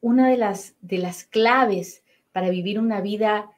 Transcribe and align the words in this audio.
una 0.00 0.28
de 0.28 0.36
las, 0.36 0.74
de 0.80 0.98
las 0.98 1.24
claves 1.24 2.02
para 2.32 2.50
vivir 2.50 2.78
una 2.78 3.00
vida 3.00 3.50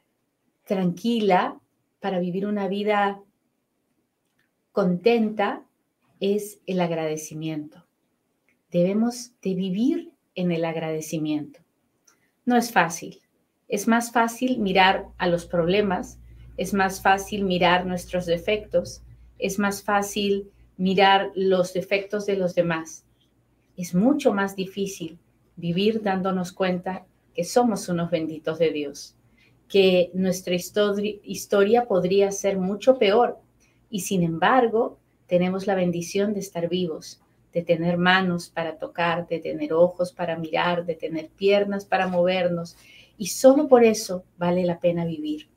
tranquila, 0.65 1.61
para 2.01 2.21
vivir 2.21 2.47
una 2.47 2.69
vida 2.69 3.21
contenta, 4.73 5.65
es 6.21 6.61
el 6.67 6.81
agradecimiento. 6.81 7.85
Debemos 8.71 9.33
de 9.43 9.55
vivir 9.55 10.13
en 10.35 10.53
el 10.53 10.65
agradecimiento. 10.65 11.61
No 12.45 12.57
es 12.57 12.73
fácil. 12.73 13.21
Es 13.67 13.89
más 13.89 14.13
fácil 14.13 14.59
mirar 14.59 15.09
a 15.19 15.27
los 15.27 15.47
problemas, 15.47 16.19
es 16.57 16.73
más 16.75 17.03
fácil 17.03 17.45
mirar 17.45 17.87
nuestros 17.87 18.27
defectos, 18.27 19.03
es 19.39 19.59
más 19.59 19.83
fácil 19.83 20.51
mirar 20.77 21.31
los 21.35 21.73
defectos 21.73 22.27
de 22.27 22.37
los 22.37 22.55
demás. 22.55 23.05
Es 23.77 23.95
mucho 23.95 24.33
más 24.33 24.57
difícil 24.57 25.19
vivir 25.59 26.03
dándonos 26.03 26.53
cuenta 26.53 27.05
que 27.35 27.45
somos 27.45 27.89
unos 27.89 28.11
benditos 28.11 28.59
de 28.59 28.71
Dios, 28.71 29.17
que 29.69 30.11
nuestra 30.15 30.55
historia 30.55 31.87
podría 31.87 32.31
ser 32.31 32.57
mucho 32.57 32.99
peor. 32.99 33.39
Y 33.91 34.01
sin 34.01 34.23
embargo 34.23 34.99
tenemos 35.27 35.67
la 35.67 35.75
bendición 35.75 36.33
de 36.33 36.41
estar 36.41 36.69
vivos, 36.69 37.21
de 37.53 37.63
tener 37.63 37.99
manos 37.99 38.49
para 38.49 38.79
tocar, 38.79 39.27
de 39.27 39.41
tener 39.41 39.73
ojos 39.73 40.13
para 40.13 40.39
mirar, 40.39 40.87
de 40.87 40.95
tener 40.95 41.29
piernas 41.29 41.85
para 41.85 42.07
movernos. 42.07 42.77
Y 43.19 43.27
solo 43.27 43.67
por 43.69 43.85
eso 43.85 44.25
vale 44.39 44.65
la 44.65 44.79
pena 44.79 45.05
vivir. 45.05 45.49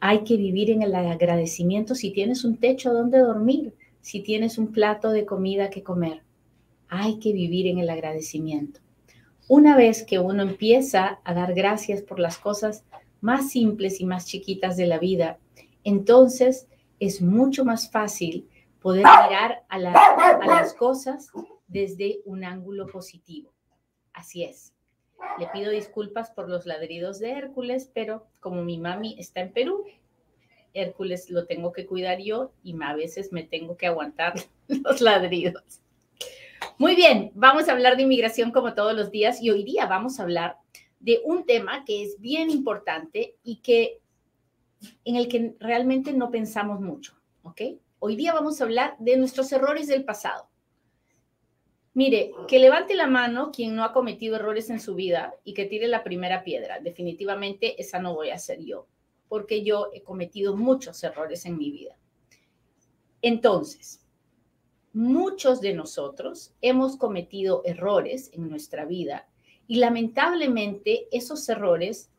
Hay 0.00 0.24
que 0.24 0.36
vivir 0.36 0.70
en 0.70 0.82
el 0.82 0.94
agradecimiento 0.94 1.94
si 1.94 2.10
tienes 2.10 2.44
un 2.44 2.56
techo 2.56 2.92
donde 2.92 3.18
dormir, 3.18 3.74
si 4.00 4.20
tienes 4.20 4.58
un 4.58 4.72
plato 4.72 5.10
de 5.10 5.24
comida 5.24 5.70
que 5.70 5.82
comer 5.82 6.27
hay 6.88 7.18
que 7.18 7.32
vivir 7.32 7.66
en 7.66 7.78
el 7.78 7.90
agradecimiento. 7.90 8.80
Una 9.48 9.76
vez 9.76 10.02
que 10.04 10.18
uno 10.18 10.42
empieza 10.42 11.20
a 11.24 11.34
dar 11.34 11.54
gracias 11.54 12.02
por 12.02 12.18
las 12.18 12.38
cosas 12.38 12.84
más 13.20 13.50
simples 13.50 14.00
y 14.00 14.04
más 14.04 14.26
chiquitas 14.26 14.76
de 14.76 14.86
la 14.86 14.98
vida, 14.98 15.38
entonces 15.84 16.68
es 17.00 17.22
mucho 17.22 17.64
más 17.64 17.90
fácil 17.90 18.48
poder 18.80 19.04
mirar 19.04 19.64
a, 19.68 19.78
las 19.78 20.74
cosas 20.74 21.30
desde 21.66 22.20
un 22.24 22.44
ángulo 22.44 22.86
positivo. 22.86 23.52
Así 24.12 24.44
es. 24.44 24.74
Le 25.38 25.46
pido 25.48 25.70
disculpas 25.70 26.30
por 26.30 26.48
los 26.48 26.66
ladridos 26.66 27.18
de 27.18 27.32
Hércules, 27.32 27.90
pero 27.92 28.26
como 28.40 28.62
mi 28.62 28.78
mami 28.78 29.16
está 29.18 29.40
en 29.40 29.52
Perú, 29.52 29.84
Hércules 30.74 31.30
lo 31.30 31.46
tengo 31.46 31.72
que 31.72 31.86
cuidar 31.86 32.20
yo 32.20 32.52
y 32.62 32.76
a 32.80 32.94
veces 32.94 33.32
me 33.32 33.42
tengo 33.42 33.76
que 33.76 33.86
aguantar 33.86 34.34
los 34.68 35.00
ladridos. 35.00 35.80
Muy 36.78 36.94
bien, 36.94 37.32
vamos 37.34 37.68
a 37.68 37.72
hablar 37.72 37.96
de 37.96 38.04
inmigración 38.04 38.52
como 38.52 38.72
todos 38.72 38.94
los 38.94 39.10
días 39.10 39.42
y 39.42 39.50
hoy 39.50 39.64
día 39.64 39.86
vamos 39.86 40.20
a 40.20 40.22
hablar 40.22 40.58
de 41.00 41.20
un 41.24 41.44
tema 41.44 41.84
que 41.84 42.04
es 42.04 42.20
bien 42.20 42.50
importante 42.50 43.34
y 43.42 43.56
que 43.56 44.00
en 45.04 45.16
el 45.16 45.26
que 45.26 45.56
realmente 45.58 46.12
no 46.12 46.30
pensamos 46.30 46.80
mucho, 46.80 47.18
¿ok? 47.42 47.62
Hoy 47.98 48.14
día 48.14 48.32
vamos 48.32 48.60
a 48.60 48.64
hablar 48.64 48.94
de 49.00 49.16
nuestros 49.16 49.50
errores 49.50 49.88
del 49.88 50.04
pasado. 50.04 50.48
Mire, 51.94 52.30
que 52.46 52.60
levante 52.60 52.94
la 52.94 53.08
mano 53.08 53.50
quien 53.50 53.74
no 53.74 53.82
ha 53.82 53.92
cometido 53.92 54.36
errores 54.36 54.70
en 54.70 54.78
su 54.78 54.94
vida 54.94 55.34
y 55.42 55.54
que 55.54 55.64
tire 55.64 55.88
la 55.88 56.04
primera 56.04 56.44
piedra. 56.44 56.78
Definitivamente 56.78 57.82
esa 57.82 57.98
no 57.98 58.14
voy 58.14 58.30
a 58.30 58.38
ser 58.38 58.60
yo, 58.62 58.86
porque 59.28 59.64
yo 59.64 59.90
he 59.92 60.04
cometido 60.04 60.56
muchos 60.56 61.02
errores 61.02 61.44
en 61.44 61.58
mi 61.58 61.72
vida. 61.72 61.96
Entonces, 63.20 64.07
muchos 64.98 65.60
de 65.60 65.74
nosotros 65.74 66.52
hemos 66.60 66.96
cometido 66.96 67.62
errores 67.64 68.30
en 68.32 68.50
nuestra 68.50 68.84
vida 68.84 69.28
y 69.68 69.76
lamentablemente 69.76 71.06
esos 71.12 71.48
errores 71.48 72.10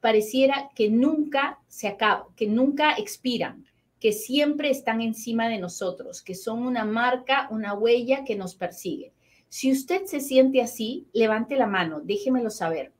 pareciera 0.00 0.70
que 0.74 0.88
nunca 0.88 1.60
se 1.68 1.88
acaban, 1.88 2.34
que 2.34 2.46
nunca 2.46 2.94
expiran, 2.94 3.66
que 4.00 4.12
siempre 4.12 4.70
están 4.70 5.02
encima 5.02 5.46
de 5.50 5.58
nosotros, 5.58 6.22
que 6.22 6.34
son 6.34 6.64
una 6.64 6.86
marca, 6.86 7.48
una 7.50 7.74
huella 7.74 8.24
que 8.24 8.34
nos 8.34 8.54
persigue. 8.54 9.12
Si 9.50 9.70
usted 9.70 10.06
se 10.06 10.20
siente 10.20 10.62
así, 10.62 11.06
levante 11.12 11.56
la 11.56 11.66
mano, 11.66 12.00
déjemelo 12.00 12.48
saber. 12.48 12.94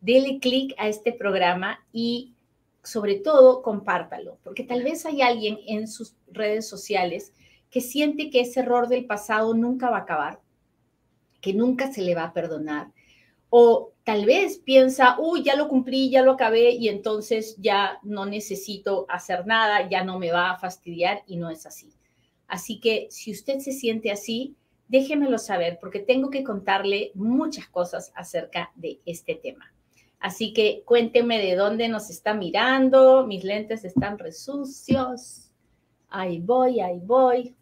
Dele 0.00 0.38
clic 0.38 0.72
a 0.78 0.86
este 0.86 1.12
programa 1.12 1.84
y 1.92 2.34
sobre 2.84 3.16
todo 3.16 3.60
compártalo, 3.60 4.38
porque 4.44 4.62
tal 4.62 4.84
vez 4.84 5.04
hay 5.04 5.20
alguien 5.20 5.58
en 5.66 5.88
sus 5.88 6.14
redes 6.30 6.68
sociales 6.68 7.32
que 7.72 7.80
siente 7.80 8.28
que 8.28 8.42
ese 8.42 8.60
error 8.60 8.86
del 8.86 9.06
pasado 9.06 9.54
nunca 9.54 9.88
va 9.88 9.96
a 9.96 10.00
acabar, 10.02 10.40
que 11.40 11.54
nunca 11.54 11.90
se 11.90 12.02
le 12.02 12.14
va 12.14 12.24
a 12.24 12.32
perdonar. 12.34 12.92
O 13.48 13.92
tal 14.04 14.26
vez 14.26 14.58
piensa, 14.58 15.16
uy, 15.18 15.42
ya 15.42 15.56
lo 15.56 15.68
cumplí, 15.68 16.10
ya 16.10 16.22
lo 16.22 16.32
acabé 16.32 16.72
y 16.72 16.88
entonces 16.88 17.56
ya 17.58 17.98
no 18.02 18.26
necesito 18.26 19.06
hacer 19.08 19.46
nada, 19.46 19.88
ya 19.88 20.04
no 20.04 20.18
me 20.18 20.30
va 20.30 20.50
a 20.50 20.58
fastidiar 20.58 21.22
y 21.26 21.36
no 21.36 21.48
es 21.48 21.64
así. 21.64 21.90
Así 22.46 22.78
que 22.78 23.06
si 23.10 23.32
usted 23.32 23.58
se 23.58 23.72
siente 23.72 24.10
así, 24.10 24.54
déjemelo 24.88 25.38
saber 25.38 25.78
porque 25.80 26.00
tengo 26.00 26.28
que 26.28 26.44
contarle 26.44 27.10
muchas 27.14 27.68
cosas 27.68 28.12
acerca 28.14 28.70
de 28.74 29.00
este 29.06 29.34
tema. 29.34 29.72
Así 30.20 30.52
que 30.52 30.82
cuénteme 30.84 31.38
de 31.38 31.56
dónde 31.56 31.88
nos 31.88 32.10
está 32.10 32.34
mirando. 32.34 33.26
Mis 33.26 33.44
lentes 33.44 33.84
están 33.86 34.18
resucios. 34.18 35.48
Ahí 36.10 36.38
voy, 36.38 36.80
ahí 36.80 37.00
voy. 37.02 37.56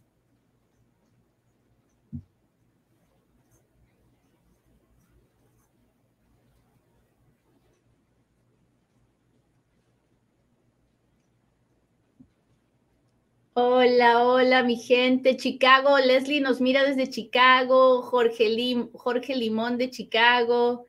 Hola, 13.63 14.25
hola, 14.25 14.63
mi 14.63 14.77
gente. 14.77 15.37
Chicago, 15.37 15.99
Leslie 15.99 16.41
nos 16.41 16.63
mira 16.63 16.83
desde 16.83 17.11
Chicago, 17.11 18.01
Jorge, 18.01 18.89
Jorge 18.95 19.37
Limón 19.37 19.77
de 19.77 19.91
Chicago, 19.91 20.87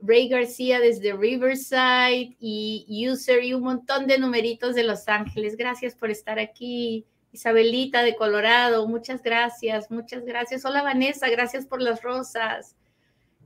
Ray 0.00 0.28
García 0.28 0.80
desde 0.80 1.14
Riverside 1.14 2.36
y 2.38 3.08
User 3.08 3.42
y 3.42 3.54
un 3.54 3.62
montón 3.62 4.06
de 4.06 4.18
numeritos 4.18 4.74
de 4.74 4.84
Los 4.84 5.08
Ángeles. 5.08 5.56
Gracias 5.56 5.94
por 5.94 6.10
estar 6.10 6.38
aquí. 6.38 7.06
Isabelita 7.32 8.02
de 8.02 8.14
Colorado, 8.14 8.86
muchas 8.86 9.22
gracias, 9.22 9.90
muchas 9.90 10.26
gracias. 10.26 10.62
Hola 10.66 10.82
Vanessa, 10.82 11.30
gracias 11.30 11.64
por 11.64 11.80
las 11.80 12.02
rosas. 12.02 12.76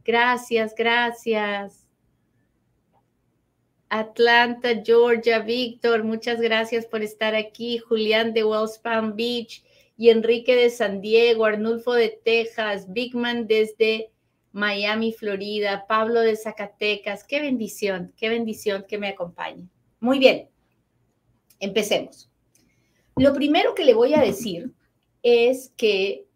Gracias, 0.04 0.74
gracias. 0.76 1.83
Atlanta, 3.96 4.82
Georgia, 4.84 5.38
Víctor, 5.38 6.02
muchas 6.02 6.40
gracias 6.40 6.84
por 6.84 7.04
estar 7.04 7.36
aquí. 7.36 7.78
Julián 7.78 8.34
de 8.34 8.42
Wells 8.42 8.76
Palm 8.78 9.14
Beach 9.14 9.62
y 9.96 10.10
Enrique 10.10 10.56
de 10.56 10.68
San 10.70 11.00
Diego, 11.00 11.44
Arnulfo 11.44 11.92
de 11.92 12.08
Texas, 12.08 12.92
Bigman 12.92 13.46
desde 13.46 14.10
Miami, 14.50 15.12
Florida, 15.12 15.86
Pablo 15.86 16.22
de 16.22 16.34
Zacatecas. 16.34 17.22
Qué 17.22 17.40
bendición, 17.40 18.12
qué 18.16 18.30
bendición 18.30 18.84
que 18.88 18.98
me 18.98 19.10
acompañe. 19.10 19.68
Muy 20.00 20.18
bien, 20.18 20.48
empecemos. 21.60 22.28
Lo 23.14 23.32
primero 23.32 23.76
que 23.76 23.84
le 23.84 23.94
voy 23.94 24.14
a 24.14 24.20
decir 24.20 24.72
es 25.22 25.72
que 25.76 26.26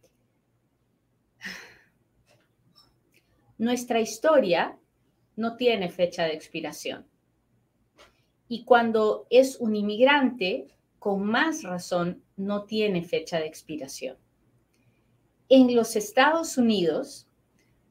nuestra 3.59 3.99
historia 3.99 4.79
no 5.35 5.57
tiene 5.57 5.89
fecha 5.89 6.23
de 6.23 6.35
expiración. 6.35 7.08
Y 8.49 8.65
cuando 8.65 9.27
es 9.31 9.57
un 9.61 9.77
inmigrante, 9.77 10.69
con 10.99 11.23
más 11.25 11.63
razón, 11.63 12.23
no 12.37 12.65
tiene 12.65 13.03
fecha 13.03 13.39
de 13.39 13.47
expiración. 13.47 14.17
En 15.49 15.75
los 15.75 15.97
Estados 15.97 16.59
Unidos 16.59 17.27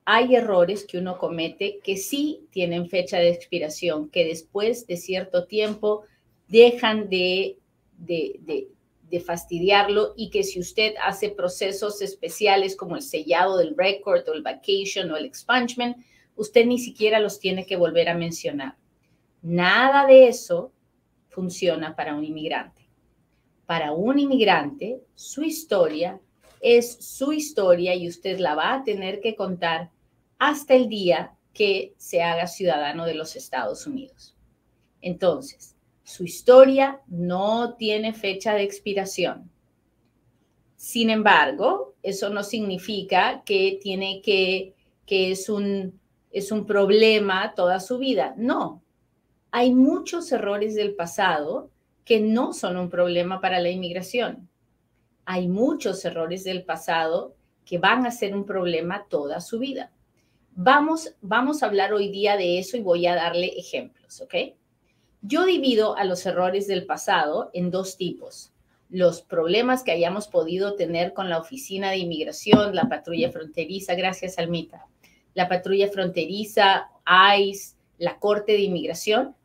hay 0.06 0.36
errores 0.36 0.86
que 0.86 0.98
uno 0.98 1.18
comete 1.18 1.80
que 1.84 1.98
sí 1.98 2.48
tienen 2.52 2.90
fecha 2.90 3.18
de 3.18 3.30
expiración, 3.30 4.10
que 4.10 4.26
después 4.26 4.88
de 4.88 4.98
cierto 4.98 5.46
tiempo 5.46 6.04
dejan 6.48 7.10
de, 7.10 7.58
de 7.98 9.20
fastidiarlo 9.20 10.14
y 10.16 10.30
que 10.30 10.44
si 10.44 10.60
usted 10.60 10.96
hace 11.04 11.30
procesos 11.30 12.02
especiales 12.02 12.76
como 12.76 12.96
el 12.96 13.02
sellado 13.02 13.58
del 13.58 13.76
record 13.76 14.28
o 14.28 14.34
el 14.34 14.44
vacation 14.44 15.12
o 15.12 15.18
el 15.18 15.26
expungement, 15.26 15.98
usted 16.36 16.66
ni 16.66 16.78
siquiera 16.78 17.20
los 17.20 17.40
tiene 17.40 17.66
que 17.66 17.76
volver 17.76 18.10
a 18.10 18.16
mencionar. 18.16 18.76
Nada 19.50 20.06
de 20.06 20.28
eso 20.28 20.74
funciona 21.30 21.96
para 21.96 22.14
un 22.16 22.26
inmigrante. 22.26 22.90
Para 23.66 23.94
un 23.94 24.20
inmigrante, 24.20 25.02
su 25.16 25.42
historia 25.42 26.20
es 26.60 26.98
su 27.00 27.32
historia 27.32 27.96
y 27.96 28.10
usted 28.10 28.40
la 28.40 28.56
va 28.56 28.74
a 28.74 28.84
tener 28.84 29.22
que 29.22 29.38
contar 29.38 29.90
hasta 30.38 30.74
el 30.74 30.90
día 30.90 31.34
que 31.54 31.94
se 31.96 32.22
haga 32.22 32.46
ciudadano 32.46 33.06
de 33.06 33.14
los 33.14 33.38
Estados 33.38 33.88
Unidos. 33.88 34.36
Entonces, 35.00 35.78
su 36.04 36.26
historia 36.26 37.00
no 37.08 37.76
tiene 37.76 38.12
fecha 38.12 38.54
de 38.54 38.64
expiración. 38.64 39.50
Sin 40.76 41.10
embargo, 41.10 41.96
eso 42.04 42.30
no 42.32 42.44
significa 42.44 43.44
que 43.46 43.80
tiene 43.82 44.22
que, 44.22 44.74
que 45.06 45.32
es 45.32 45.48
un, 45.48 45.98
es 46.32 46.52
un 46.52 46.66
problema 46.66 47.54
toda 47.56 47.80
su 47.80 47.98
vida. 47.98 48.36
No, 48.36 48.84
hay 49.52 49.74
muchos 49.74 50.32
errores 50.32 50.76
del 50.76 50.96
pasado 50.96 51.70
que 52.06 52.20
no 52.20 52.54
son 52.54 52.78
un 52.78 52.90
problema 52.90 53.42
para 53.42 53.60
la 53.60 53.70
inmigración. 53.70 54.50
Hay 55.26 55.48
muchos 55.48 56.04
errores 56.06 56.44
del 56.44 56.64
pasado 56.64 57.36
que 57.66 57.78
van 57.78 58.06
a 58.06 58.12
ser 58.12 58.36
un 58.36 58.46
problema 58.46 59.06
toda 59.10 59.42
su 59.42 59.60
vida. 59.60 59.92
Vamos, 60.56 61.14
vamos 61.22 61.62
a 61.62 61.66
hablar 61.66 61.94
hoy 61.94 62.10
día 62.10 62.38
de 62.38 62.60
eso 62.60 62.78
y 62.78 62.82
voy 62.82 63.06
a 63.08 63.16
darle 63.16 63.48
ejemplos, 63.58 64.22
¿ok? 64.22 64.34
Yo 65.22 65.46
divido 65.46 65.98
a 65.98 66.06
los 66.06 66.26
errores 66.26 66.68
del 66.68 66.86
pasado 66.86 67.50
en 67.54 67.72
dos 67.72 67.98
tipos. 67.98 68.54
Los 68.90 69.22
problemas 69.22 69.84
que 69.84 69.92
hayamos 69.92 70.28
podido 70.28 70.76
tener 70.76 71.14
con 71.14 71.30
la 71.30 71.40
Oficina 71.40 71.92
de 71.92 71.98
Inmigración, 71.98 72.74
la 72.74 72.88
patrulla 72.88 73.32
fronteriza, 73.32 73.96
gracias 73.96 74.40
Almita, 74.40 74.86
la 75.34 75.50
patrulla 75.50 75.90
fronteriza, 75.90 76.90
ICE, 77.38 77.77
la 77.98 78.20
Corte 78.20 78.54
de 78.54 78.62
Inmigración, 78.62 79.36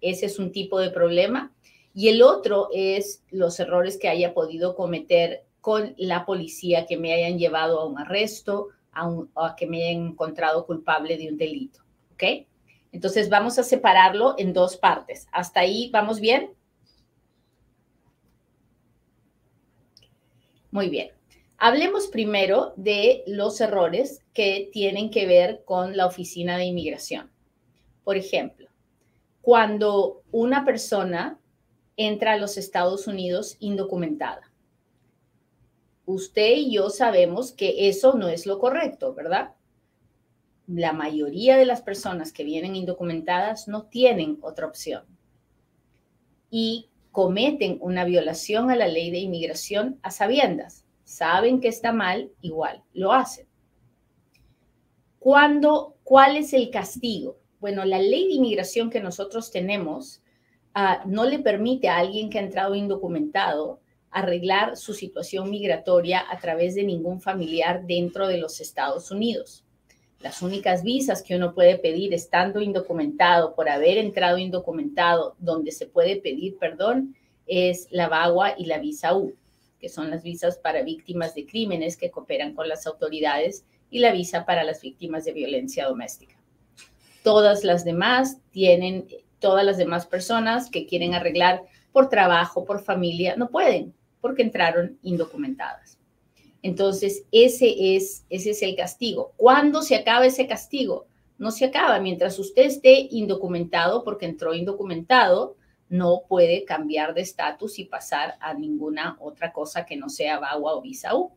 ese 0.00 0.26
es 0.26 0.38
un 0.38 0.52
tipo 0.52 0.78
de 0.80 0.90
problema. 0.90 1.52
Y 1.94 2.08
el 2.08 2.22
otro 2.22 2.68
es 2.72 3.22
los 3.30 3.60
errores 3.60 3.98
que 3.98 4.08
haya 4.08 4.34
podido 4.34 4.74
cometer 4.74 5.44
con 5.60 5.94
la 5.96 6.24
policía 6.24 6.86
que 6.86 6.96
me 6.96 7.12
hayan 7.12 7.38
llevado 7.38 7.80
a 7.80 7.86
un 7.86 7.98
arresto, 7.98 8.68
a, 8.92 9.08
a 9.36 9.54
que 9.56 9.66
me 9.66 9.84
hayan 9.84 10.08
encontrado 10.08 10.66
culpable 10.66 11.16
de 11.16 11.28
un 11.28 11.36
delito. 11.36 11.80
¿Ok? 12.14 12.46
Entonces 12.92 13.28
vamos 13.28 13.58
a 13.58 13.62
separarlo 13.62 14.34
en 14.38 14.52
dos 14.52 14.76
partes. 14.76 15.26
¿Hasta 15.32 15.60
ahí 15.60 15.90
vamos 15.92 16.20
bien? 16.20 16.52
Muy 20.70 20.88
bien. 20.88 21.10
Hablemos 21.58 22.08
primero 22.08 22.72
de 22.76 23.22
los 23.26 23.60
errores 23.60 24.24
que 24.34 24.68
tienen 24.72 25.10
que 25.10 25.26
ver 25.26 25.62
con 25.64 25.96
la 25.96 26.06
oficina 26.06 26.56
de 26.56 26.64
inmigración. 26.64 27.30
Por 28.04 28.16
ejemplo, 28.16 28.68
cuando 29.40 30.22
una 30.30 30.64
persona 30.64 31.38
entra 31.96 32.32
a 32.32 32.38
los 32.38 32.56
Estados 32.56 33.06
Unidos 33.06 33.56
indocumentada. 33.60 34.50
Usted 36.04 36.56
y 36.56 36.72
yo 36.72 36.90
sabemos 36.90 37.52
que 37.52 37.88
eso 37.88 38.14
no 38.14 38.28
es 38.28 38.46
lo 38.46 38.58
correcto, 38.58 39.14
¿verdad? 39.14 39.54
la 40.66 40.92
mayoría 40.92 41.56
de 41.56 41.66
las 41.66 41.82
personas 41.82 42.32
que 42.32 42.44
vienen 42.44 42.76
indocumentadas 42.76 43.68
no 43.68 43.84
tienen 43.84 44.38
otra 44.40 44.66
opción 44.66 45.04
y 46.50 46.88
cometen 47.10 47.78
una 47.80 48.04
violación 48.04 48.70
a 48.70 48.76
la 48.76 48.86
ley 48.86 49.10
de 49.10 49.18
inmigración 49.18 49.98
a 50.02 50.10
sabiendas. 50.10 50.84
Saben 51.04 51.60
que 51.60 51.68
está 51.68 51.92
mal, 51.92 52.30
igual 52.40 52.82
lo 52.94 53.12
hacen. 53.12 53.46
¿Cuándo, 55.18 55.96
¿Cuál 56.04 56.36
es 56.36 56.52
el 56.52 56.70
castigo? 56.70 57.38
Bueno, 57.62 57.84
la 57.84 58.00
ley 58.00 58.26
de 58.26 58.34
inmigración 58.34 58.90
que 58.90 58.98
nosotros 58.98 59.52
tenemos 59.52 60.20
ah, 60.74 61.04
no 61.06 61.24
le 61.26 61.38
permite 61.38 61.88
a 61.88 61.98
alguien 61.98 62.28
que 62.28 62.40
ha 62.40 62.42
entrado 62.42 62.74
indocumentado 62.74 63.78
arreglar 64.10 64.76
su 64.76 64.94
situación 64.94 65.48
migratoria 65.48 66.24
a 66.28 66.40
través 66.40 66.74
de 66.74 66.82
ningún 66.82 67.20
familiar 67.20 67.86
dentro 67.86 68.26
de 68.26 68.38
los 68.38 68.60
Estados 68.60 69.12
Unidos. 69.12 69.64
Las 70.18 70.42
únicas 70.42 70.82
visas 70.82 71.22
que 71.22 71.36
uno 71.36 71.54
puede 71.54 71.78
pedir 71.78 72.12
estando 72.14 72.60
indocumentado 72.60 73.54
por 73.54 73.68
haber 73.68 73.96
entrado 73.96 74.38
indocumentado, 74.38 75.36
donde 75.38 75.70
se 75.70 75.86
puede 75.86 76.16
pedir 76.16 76.58
perdón, 76.58 77.14
es 77.46 77.86
la 77.92 78.08
VAWA 78.08 78.56
y 78.58 78.64
la 78.64 78.78
visa 78.78 79.16
U, 79.16 79.36
que 79.78 79.88
son 79.88 80.10
las 80.10 80.24
visas 80.24 80.58
para 80.58 80.82
víctimas 80.82 81.36
de 81.36 81.46
crímenes 81.46 81.96
que 81.96 82.10
cooperan 82.10 82.56
con 82.56 82.68
las 82.68 82.88
autoridades 82.88 83.64
y 83.88 84.00
la 84.00 84.10
visa 84.10 84.44
para 84.46 84.64
las 84.64 84.82
víctimas 84.82 85.24
de 85.24 85.32
violencia 85.32 85.86
doméstica. 85.86 86.41
Todas 87.22 87.64
las 87.64 87.84
demás 87.84 88.38
tienen, 88.50 89.06
todas 89.38 89.64
las 89.64 89.76
demás 89.76 90.06
personas 90.06 90.70
que 90.70 90.86
quieren 90.86 91.14
arreglar 91.14 91.62
por 91.92 92.08
trabajo, 92.08 92.64
por 92.64 92.82
familia, 92.82 93.36
no 93.36 93.48
pueden 93.48 93.94
porque 94.22 94.42
entraron 94.42 94.98
indocumentadas. 95.02 95.98
Entonces, 96.62 97.24
ese 97.32 97.96
es, 97.96 98.24
ese 98.30 98.50
es 98.50 98.62
el 98.62 98.76
castigo. 98.76 99.32
¿Cuándo 99.36 99.82
se 99.82 99.96
acaba 99.96 100.24
ese 100.24 100.46
castigo? 100.46 101.06
No 101.36 101.50
se 101.50 101.66
acaba. 101.66 101.98
Mientras 101.98 102.38
usted 102.38 102.62
esté 102.62 103.08
indocumentado, 103.10 104.04
porque 104.04 104.26
entró 104.26 104.54
indocumentado, 104.54 105.56
no 105.88 106.22
puede 106.28 106.64
cambiar 106.64 107.14
de 107.14 107.22
estatus 107.22 107.80
y 107.80 107.84
pasar 107.84 108.36
a 108.40 108.54
ninguna 108.54 109.18
otra 109.20 109.52
cosa 109.52 109.84
que 109.84 109.96
no 109.96 110.08
sea 110.08 110.38
VAWA 110.38 110.76
o 110.76 110.80
visa 110.80 111.16
U. 111.16 111.32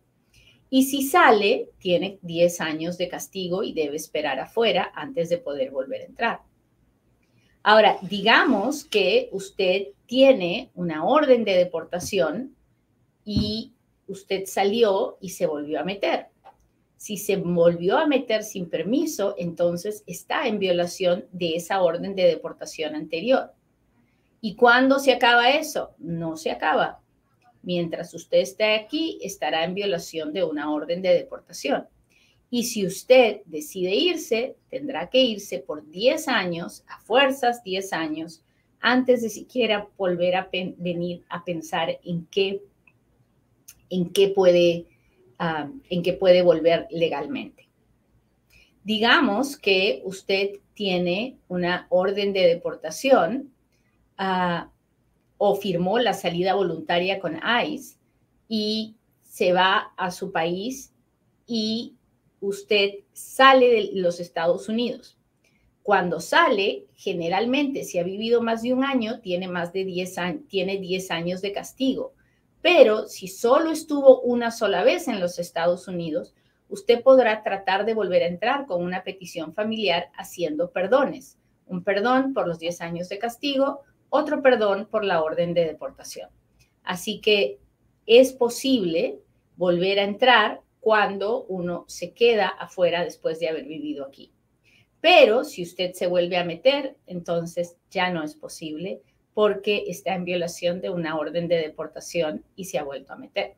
Y 0.70 0.84
si 0.84 1.04
sale, 1.04 1.70
tiene 1.78 2.20
10 2.22 2.62
años 2.62 2.98
de 2.98 3.08
castigo 3.08 3.64
y 3.64 3.74
debe 3.74 3.96
esperar 3.96 4.40
afuera 4.40 4.92
antes 4.96 5.30
de 5.30 5.38
poder 5.38 5.72
volver 5.72 6.02
a 6.02 6.06
entrar. 6.06 6.40
Ahora, 7.64 7.98
digamos 8.02 8.84
que 8.84 9.30
usted 9.32 9.88
tiene 10.06 10.70
una 10.76 11.06
orden 11.06 11.44
de 11.46 11.58
deportación 11.58 12.56
y 13.24 13.74
usted 14.08 14.44
salió 14.46 15.18
y 15.20 15.30
se 15.30 15.48
volvió 15.48 15.80
a 15.80 15.84
meter. 15.84 16.28
Si 16.98 17.18
se 17.18 17.38
volvió 17.38 17.98
a 17.98 18.08
meter 18.08 18.44
sin 18.44 18.70
permiso, 18.70 19.36
entonces 19.38 20.04
está 20.08 20.48
en 20.48 20.60
violación 20.60 21.26
de 21.32 21.56
esa 21.56 21.82
orden 21.82 22.16
de 22.16 22.28
deportación 22.28 22.96
anterior. 22.96 23.52
¿Y 24.42 24.56
cuándo 24.56 25.00
se 25.00 25.14
acaba 25.14 25.50
eso? 25.50 25.96
No 25.98 26.38
se 26.38 26.52
acaba. 26.52 27.02
Mientras 27.66 28.14
usted 28.14 28.38
esté 28.38 28.76
aquí, 28.76 29.20
estará 29.22 29.66
en 29.66 29.74
violación 29.74 30.32
de 30.32 30.44
una 30.44 30.72
orden 30.72 31.02
de 31.02 31.14
deportación. 31.14 31.88
Y 32.50 32.64
si 32.64 32.86
usted 32.86 33.42
decide 33.46 33.94
irse, 33.94 34.56
tendrá 34.70 35.10
que 35.10 35.22
irse 35.22 35.60
por 35.60 35.90
10 35.90 36.30
años, 36.30 36.86
a 36.88 37.00
fuerzas 37.00 37.64
10 37.64 37.92
años, 37.92 38.44
antes 38.80 39.22
de 39.24 39.30
siquiera 39.30 39.90
volver 39.98 40.36
a 40.36 40.50
venir 40.78 41.24
a 41.28 41.44
pensar 41.44 42.00
en 42.04 42.28
qué 42.28 42.62
en 43.90 44.10
qué 44.10 44.30
puede, 44.30 44.86
en 45.90 46.04
qué 46.04 46.14
puede 46.14 46.42
volver 46.42 46.88
legalmente. 46.90 47.68
Digamos 48.84 49.58
que 49.58 50.02
usted 50.06 50.60
tiene 50.74 51.38
una 51.48 51.88
orden 51.90 52.34
de 52.34 52.42
deportación 52.42 53.52
ah, 54.18 54.70
o 55.48 55.56
firmó 55.56 56.00
la 56.00 56.14
salida 56.14 56.56
voluntaria 56.56 57.20
con 57.20 57.40
ICE 57.64 57.98
y 58.48 58.96
se 59.22 59.54
va 59.54 59.94
a 59.96 60.10
su 60.10 60.32
país 60.32 60.92
y 61.46 61.94
usted 62.40 62.92
sale 63.14 63.70
de 63.70 63.90
los 63.94 64.20
Estados 64.20 64.70
Unidos. 64.70 65.20
Cuando 65.84 66.20
sale, 66.20 66.88
generalmente, 66.96 67.84
si 67.84 68.00
ha 68.00 68.04
vivido 68.04 68.42
más 68.42 68.64
de 68.64 68.74
un 68.74 68.84
año, 68.84 69.20
tiene 69.20 69.48
más 69.48 69.72
de 69.72 69.86
10 69.86 70.18
años, 70.18 70.42
tiene 70.48 70.78
10 70.80 71.12
años 71.12 71.42
de 71.42 71.54
castigo. 71.54 72.14
Pero 72.64 73.08
si 73.08 73.28
solo 73.28 73.70
estuvo 73.70 74.22
una 74.22 74.50
sola 74.50 74.84
vez 74.84 75.08
en 75.08 75.20
los 75.20 75.38
Estados 75.38 75.88
Unidos, 75.88 76.34
usted 76.70 77.04
podrá 77.04 77.44
tratar 77.44 77.86
de 77.86 77.94
volver 77.94 78.24
a 78.24 78.28
entrar 78.28 78.66
con 78.66 78.82
una 78.82 79.04
petición 79.04 79.54
familiar 79.54 80.10
haciendo 80.18 80.72
perdones. 80.72 81.38
Un 81.68 81.84
perdón 81.84 82.34
por 82.34 82.48
los 82.48 82.58
10 82.58 82.82
años 82.82 83.10
de 83.10 83.20
castigo, 83.20 83.82
otro 84.16 84.42
perdón 84.42 84.88
por 84.90 85.04
la 85.04 85.22
orden 85.22 85.54
de 85.54 85.66
deportación. 85.66 86.30
Así 86.84 87.22
que 87.22 87.60
es 88.06 88.34
posible 88.34 89.20
volver 89.56 90.00
a 90.00 90.04
entrar 90.04 90.62
cuando 90.80 91.46
uno 91.46 91.86
se 91.88 92.14
queda 92.14 92.48
afuera 92.48 93.04
después 93.04 93.40
de 93.40 93.50
haber 93.50 93.66
vivido 93.66 94.06
aquí. 94.06 94.32
Pero 95.02 95.44
si 95.44 95.64
usted 95.64 95.94
se 95.94 96.08
vuelve 96.08 96.38
a 96.38 96.44
meter, 96.44 96.96
entonces 97.08 97.78
ya 97.90 98.10
no 98.12 98.24
es 98.24 98.36
posible 98.36 99.02
porque 99.34 99.84
está 99.88 100.16
en 100.16 100.26
violación 100.26 100.82
de 100.82 100.90
una 100.90 101.18
orden 101.18 101.48
de 101.48 101.58
deportación 101.58 102.44
y 102.56 102.66
se 102.66 102.80
ha 102.80 102.84
vuelto 102.84 103.14
a 103.14 103.18
meter. 103.18 103.56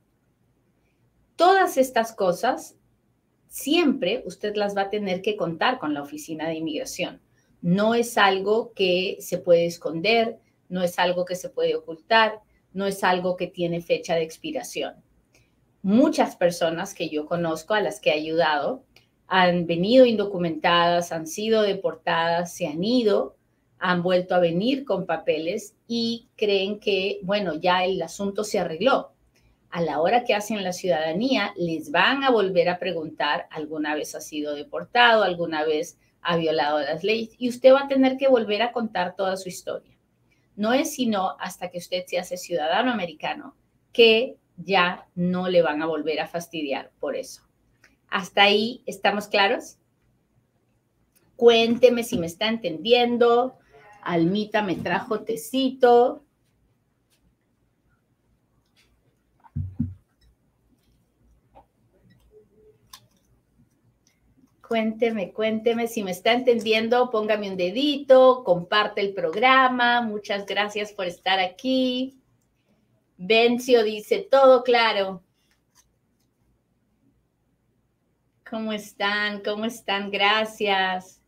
Todas 1.35 1.77
estas 1.77 2.13
cosas 2.13 2.75
siempre 3.47 4.23
usted 4.25 4.55
las 4.55 4.75
va 4.75 4.83
a 4.83 4.89
tener 4.89 5.21
que 5.21 5.35
contar 5.35 5.79
con 5.79 5.93
la 5.93 6.01
oficina 6.01 6.47
de 6.47 6.55
inmigración. 6.55 7.21
No 7.61 7.93
es 7.93 8.17
algo 8.17 8.73
que 8.73 9.17
se 9.19 9.37
puede 9.37 9.65
esconder, 9.65 10.39
no 10.69 10.83
es 10.83 10.99
algo 10.99 11.25
que 11.25 11.35
se 11.35 11.49
puede 11.49 11.75
ocultar, 11.75 12.39
no 12.73 12.85
es 12.85 13.03
algo 13.03 13.37
que 13.37 13.47
tiene 13.47 13.81
fecha 13.81 14.15
de 14.15 14.23
expiración. 14.23 14.95
Muchas 15.81 16.35
personas 16.35 16.93
que 16.93 17.09
yo 17.09 17.25
conozco, 17.25 17.73
a 17.73 17.81
las 17.81 17.99
que 17.99 18.09
he 18.09 18.13
ayudado, 18.13 18.83
han 19.27 19.67
venido 19.67 20.05
indocumentadas, 20.05 21.11
han 21.11 21.27
sido 21.27 21.61
deportadas, 21.61 22.53
se 22.53 22.67
han 22.67 22.83
ido, 22.83 23.35
han 23.79 24.01
vuelto 24.01 24.35
a 24.35 24.39
venir 24.39 24.85
con 24.85 25.05
papeles 25.05 25.75
y 25.87 26.29
creen 26.35 26.79
que, 26.79 27.19
bueno, 27.23 27.55
ya 27.55 27.83
el 27.83 28.01
asunto 28.01 28.43
se 28.43 28.59
arregló. 28.59 29.13
A 29.69 29.81
la 29.81 29.99
hora 29.99 30.23
que 30.23 30.33
hacen 30.33 30.63
la 30.63 30.71
ciudadanía, 30.71 31.53
les 31.57 31.91
van 31.91 32.23
a 32.23 32.31
volver 32.31 32.69
a 32.69 32.79
preguntar, 32.79 33.47
alguna 33.51 33.95
vez 33.95 34.15
ha 34.15 34.21
sido 34.21 34.55
deportado, 34.55 35.23
alguna 35.23 35.65
vez 35.65 35.99
ha 36.21 36.37
violado 36.37 36.79
las 36.79 37.03
leyes, 37.03 37.35
y 37.37 37.49
usted 37.49 37.73
va 37.73 37.81
a 37.81 37.87
tener 37.87 38.17
que 38.17 38.27
volver 38.27 38.61
a 38.61 38.71
contar 38.71 39.15
toda 39.15 39.35
su 39.37 39.49
historia. 39.49 39.96
No 40.57 40.73
es 40.73 40.93
sino 40.93 41.37
hasta 41.39 41.69
que 41.69 41.77
usted 41.77 42.03
se 42.05 42.19
hace 42.19 42.35
ciudadano 42.35 42.91
americano 42.91 43.55
que 43.93 44.35
ya 44.57 45.07
no 45.15 45.47
le 45.47 45.61
van 45.61 45.81
a 45.81 45.85
volver 45.85 46.19
a 46.19 46.27
fastidiar 46.27 46.91
por 46.99 47.15
eso. 47.15 47.43
¿Hasta 48.09 48.43
ahí 48.43 48.83
estamos 48.85 49.27
claros? 49.27 49.77
Cuénteme 51.35 52.03
si 52.03 52.17
me 52.17 52.25
está 52.25 52.47
entendiendo. 52.47 53.55
Almita 54.01 54.63
me 54.63 54.75
trajo 54.75 55.21
tecito. 55.21 56.23
Cuénteme, 64.67 65.31
cuénteme 65.31 65.87
si 65.87 66.03
me 66.03 66.11
está 66.11 66.33
entendiendo, 66.33 67.09
póngame 67.09 67.49
un 67.49 67.55
dedito, 67.55 68.43
comparte 68.43 68.99
el 68.99 69.13
programa. 69.13 70.01
Muchas 70.01 70.45
gracias 70.45 70.91
por 70.91 71.05
estar 71.05 71.39
aquí. 71.39 72.21
Bencio 73.15 73.83
dice, 73.83 74.27
todo 74.29 74.63
claro. 74.63 75.23
¿Cómo 78.49 78.73
están? 78.73 79.41
¿Cómo 79.41 79.63
están? 79.63 80.11
Gracias. 80.11 81.21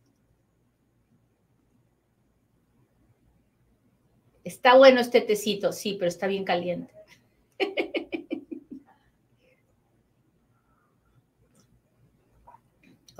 Está 4.44 4.76
bueno 4.76 5.00
este 5.00 5.22
tecito, 5.22 5.72
sí, 5.72 5.96
pero 5.98 6.08
está 6.08 6.26
bien 6.26 6.44
caliente. 6.44 6.99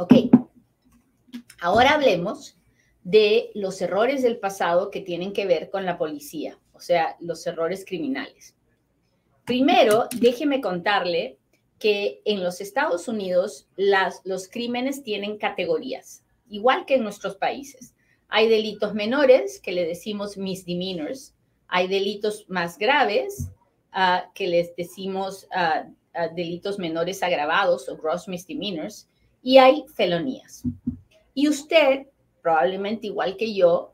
Ok. 0.00 0.14
Ahora 1.60 1.90
hablemos 1.90 2.56
de 3.04 3.50
los 3.54 3.82
errores 3.82 4.22
del 4.22 4.38
pasado 4.38 4.90
que 4.90 5.02
tienen 5.02 5.34
que 5.34 5.44
ver 5.44 5.68
con 5.68 5.84
la 5.84 5.98
policía, 5.98 6.58
o 6.72 6.80
sea, 6.80 7.16
los 7.20 7.46
errores 7.46 7.84
criminales. 7.84 8.56
Primero, 9.44 10.08
déjeme 10.16 10.62
contarle 10.62 11.38
que 11.78 12.22
en 12.24 12.42
los 12.42 12.62
Estados 12.62 13.08
Unidos 13.08 13.68
los 14.24 14.48
crímenes 14.48 15.02
tienen 15.02 15.36
categorías, 15.36 16.24
igual 16.48 16.86
que 16.86 16.94
en 16.94 17.02
nuestros 17.02 17.36
países. 17.36 17.94
Hay 18.28 18.48
delitos 18.48 18.94
menores 18.94 19.60
que 19.60 19.72
le 19.72 19.86
decimos 19.86 20.38
misdemeanors, 20.38 21.34
hay 21.68 21.88
delitos 21.88 22.46
más 22.48 22.78
graves 22.78 23.50
uh, 23.94 24.30
que 24.34 24.46
les 24.46 24.74
decimos 24.76 25.46
uh, 25.54 25.90
uh, 25.90 26.34
delitos 26.34 26.78
menores 26.78 27.22
agravados 27.22 27.88
o 27.88 27.96
gross 27.96 28.28
misdemeanors, 28.28 29.09
y 29.42 29.58
hay 29.58 29.84
felonías. 29.94 30.62
Y 31.34 31.48
usted, 31.48 32.06
probablemente 32.42 33.06
igual 33.06 33.36
que 33.36 33.54
yo, 33.54 33.92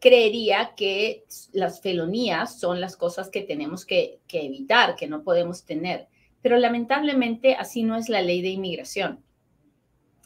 creería 0.00 0.74
que 0.76 1.24
las 1.52 1.80
felonías 1.80 2.60
son 2.60 2.80
las 2.80 2.96
cosas 2.96 3.30
que 3.30 3.42
tenemos 3.42 3.84
que, 3.84 4.20
evitar, 4.28 4.94
que 4.94 5.08
no 5.08 5.22
podemos 5.22 5.64
tener 5.64 6.08
pero 6.42 6.56
lamentablemente 6.58 7.54
así 7.54 7.82
no 7.82 7.96
es 7.96 8.08
la 8.08 8.22
ley 8.22 8.42
de 8.42 8.48
inmigración. 8.48 9.22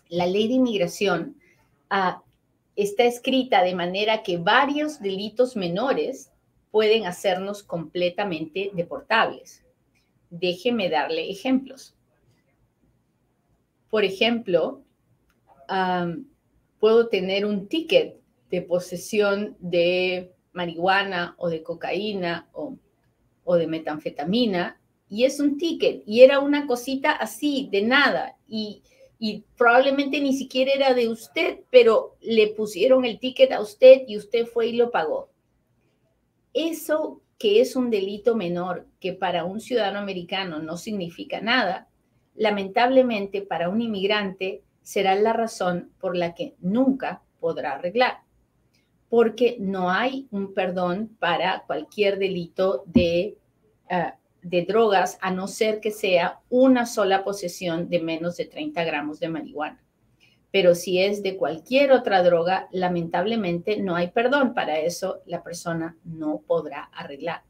La 0.09 0.27
ley 0.27 0.49
de 0.49 0.55
inmigración 0.55 1.37
ah, 1.91 2.23
está 2.77 3.05
escrita 3.05 3.63
de 3.63 3.75
manera 3.75 4.23
que 4.23 4.37
varios 4.37 5.01
delitos 5.01 5.57
menores 5.57 6.31
pueden 6.71 7.07
hacernos 7.07 7.63
completamente 7.63 8.71
deportables. 8.75 9.65
Déjeme 10.31 10.89
darle 10.89 11.31
ejemplos. 11.31 11.95
Por 13.93 14.07
ejemplo, 14.07 14.81
puedo 16.81 17.09
tener 17.09 17.45
un 17.45 17.69
ticket 17.69 18.17
de 18.51 18.63
posesión 18.63 19.55
de 19.61 20.33
marihuana 20.55 21.35
o 21.37 21.51
de 21.51 21.63
cocaína 21.63 22.49
o, 22.55 22.79
o 23.45 23.57
de 23.57 23.67
metanfetamina 23.67 24.81
y 25.11 25.25
es 25.25 25.41
un 25.41 25.59
ticket 25.59 26.05
y 26.07 26.23
era 26.23 26.41
una 26.41 26.67
cosita 26.67 27.13
así, 27.13 27.69
de 27.71 27.83
nada, 27.83 28.39
y, 28.49 28.83
y 29.19 29.45
probablemente 29.59 30.23
ni 30.23 30.33
siquiera 30.33 30.73
era 30.73 30.95
de 30.95 31.11
usted, 31.11 31.61
pero 31.69 32.17
le 32.23 32.47
pusieron 32.47 33.05
el 33.05 33.19
ticket 33.19 33.53
a 33.53 33.61
usted 33.61 34.05
y 34.09 34.17
usted 34.17 34.47
fue 34.47 34.69
y 34.69 34.73
lo 34.73 34.91
pagó. 34.91 35.29
Eso 36.55 37.21
que 37.39 37.61
es 37.61 37.77
un 37.77 37.91
delito 37.91 38.37
menor, 38.37 38.87
que 39.01 39.13
para 39.13 39.45
un 39.45 39.61
ciudadano 39.61 39.99
americano 39.99 40.61
no 40.61 40.79
significa 40.79 41.43
nada, 41.43 41.91
lamentablemente 42.35 43.43
para 43.43 43.69
un 43.69 43.81
inmigrante 43.81 44.63
será 44.83 45.15
la 45.15 45.33
razón 45.33 45.91
por 45.99 46.17
la 46.17 46.35
que 46.35 46.55
nunca 46.61 47.23
podrá 47.41 47.73
arreglar, 47.73 48.19
porque 49.09 49.57
no 49.61 49.91
hay 49.91 50.29
un 50.31 50.55
perdón 50.55 51.17
para 51.19 51.65
cualquier 51.67 52.19
delito 52.19 52.85
de 52.87 53.37
uh, 53.91 54.23
de 54.43 54.65
drogas 54.65 55.19
a 55.21 55.31
no 55.31 55.47
ser 55.47 55.81
que 55.81 55.93
sea 55.93 56.41
una 56.51 56.85
sola 56.85 57.25
posesión 57.25 57.89
de 57.89 58.01
menos 58.01 58.37
de 58.37 58.45
30 58.45 58.85
gramos 58.85 59.21
de 59.21 59.29
marihuana. 59.29 59.83
Pero 60.51 60.75
si 60.75 61.01
es 61.01 61.23
de 61.23 61.37
cualquier 61.37 61.93
otra 61.93 62.23
droga, 62.23 62.69
lamentablemente 62.73 63.79
no 63.79 63.95
hay 63.95 64.09
perdón. 64.09 64.53
Para 64.53 64.79
eso 64.79 65.23
la 65.25 65.43
persona 65.43 65.97
no 66.05 66.43
podrá 66.47 66.91
arreglar. 66.93 67.43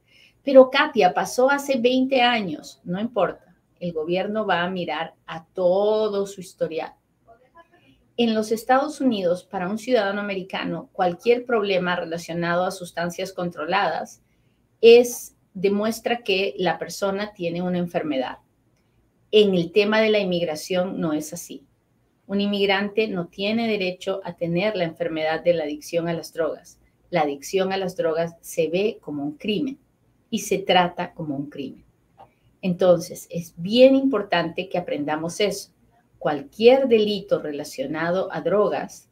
Pero 0.45 0.71
Katia, 0.71 1.13
pasó 1.15 1.51
hace 1.51 1.79
20 1.79 2.21
años, 2.21 2.81
no 2.85 3.01
importa. 3.01 3.52
El 3.83 3.93
gobierno 3.93 4.47
va 4.47 4.63
a 4.63 4.71
mirar 4.71 5.15
a 5.27 5.45
todo 5.45 6.25
su 6.29 6.41
historial. 6.41 6.93
En 8.17 8.33
los 8.33 8.53
Estados 8.53 9.01
Unidos, 9.01 9.43
para 9.43 9.69
un 9.69 9.77
ciudadano 9.77 10.21
americano, 10.21 10.89
cualquier 10.93 11.45
problema 11.45 11.97
relacionado 11.97 12.65
a 12.65 12.71
sustancias 12.71 13.33
controladas 13.33 14.23
es 14.81 15.35
demuestra 15.53 16.23
que 16.23 16.55
la 16.59 16.79
persona 16.79 17.33
tiene 17.33 17.61
una 17.61 17.79
enfermedad. 17.79 18.39
En 19.33 19.53
el 19.53 19.73
tema 19.73 20.01
de 20.01 20.11
la 20.11 20.21
inmigración 20.21 21.01
no 21.01 21.13
es 21.13 21.33
así. 21.33 21.67
Un 22.29 22.41
inmigrante 22.41 23.09
no 23.09 23.27
tiene 23.27 23.67
derecho 23.67 24.21
a 24.23 24.37
tener 24.37 24.77
la 24.77 24.85
enfermedad 24.85 25.43
de 25.43 25.55
la 25.55 25.65
adicción 25.65 26.07
a 26.07 26.15
las 26.15 26.33
drogas. 26.33 26.79
La 27.11 27.23
adicción 27.23 27.73
a 27.73 27.79
las 27.79 27.97
drogas 27.97 28.37
se 28.43 28.69
ve 28.69 28.99
como 29.01 29.25
un 29.25 29.33
crimen 29.33 29.81
y 30.31 30.39
se 30.39 30.59
trata 30.59 31.15
como 31.15 31.35
un 31.35 31.51
crimen. 31.51 31.85
Entonces, 32.63 33.27
es 33.31 33.55
bien 33.57 33.95
importante 33.95 34.69
que 34.69 34.79
aprendamos 34.79 35.41
eso. 35.41 35.71
Cualquier 36.19 36.89
delito 36.89 37.41
relacionado 37.41 38.33
a 38.33 38.41
drogas 38.41 39.09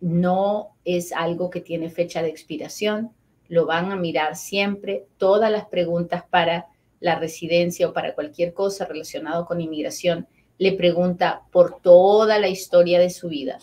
no 0.00 0.76
es 0.84 1.12
algo 1.12 1.48
que 1.48 1.60
tiene 1.60 1.90
fecha 1.90 2.22
de 2.22 2.28
expiración, 2.28 3.12
lo 3.48 3.64
van 3.64 3.92
a 3.92 3.96
mirar 3.96 4.36
siempre, 4.36 5.06
todas 5.16 5.50
las 5.50 5.66
preguntas 5.66 6.24
para 6.28 6.66
la 7.00 7.18
residencia 7.18 7.88
o 7.88 7.92
para 7.92 8.14
cualquier 8.14 8.52
cosa 8.52 8.84
relacionado 8.84 9.46
con 9.46 9.60
inmigración, 9.60 10.26
le 10.58 10.72
pregunta 10.72 11.42
por 11.52 11.80
toda 11.80 12.38
la 12.38 12.48
historia 12.48 12.98
de 12.98 13.10
su 13.10 13.28
vida 13.28 13.58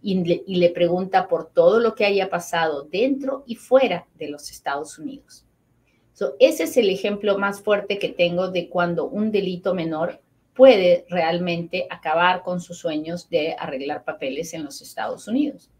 y 0.00 0.56
le, 0.56 0.70
pregunta 0.70 1.26
por 1.26 1.50
todo 1.50 1.80
lo 1.80 1.96
que 1.96 2.04
haya 2.04 2.30
pasado 2.30 2.84
dentro 2.84 3.42
y 3.46 3.56
fuera 3.56 4.06
de 4.14 4.28
los 4.28 4.50
Estados 4.50 4.96
Unidos. 4.98 5.44
Ese 6.38 6.64
es 6.64 6.76
el 6.76 6.90
ejemplo 6.90 7.38
más 7.38 7.60
fuerte 7.60 7.98
que 7.98 8.08
tengo 8.08 8.48
de 8.48 8.68
cuando 8.68 9.06
un 9.06 9.30
delito 9.30 9.74
menor 9.74 10.20
puede 10.54 11.06
realmente 11.08 11.86
acabar 11.88 12.42
con 12.42 12.60
sus 12.60 12.78
sueños 12.78 13.28
de 13.28 13.54
arreglar 13.58 14.04
papeles 14.04 14.52
en 14.54 14.64
los 14.64 14.82
Estados 14.82 15.28
Unidos. 15.28 15.70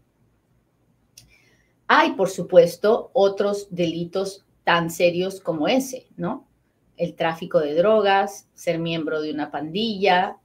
Hay, 1.87 2.13
por 2.13 2.29
supuesto, 2.29 3.09
otros 3.13 3.67
delitos 3.71 4.45
tan 4.63 4.89
serios 4.89 5.41
como 5.41 5.67
ese, 5.67 6.07
¿no? 6.15 6.47
El 6.95 7.15
tráfico 7.15 7.59
de 7.59 7.73
drogas, 7.73 8.47
ser 8.53 8.79
miembro 8.79 9.21
de 9.21 9.33
una 9.33 9.51
pandilla, 9.51 10.37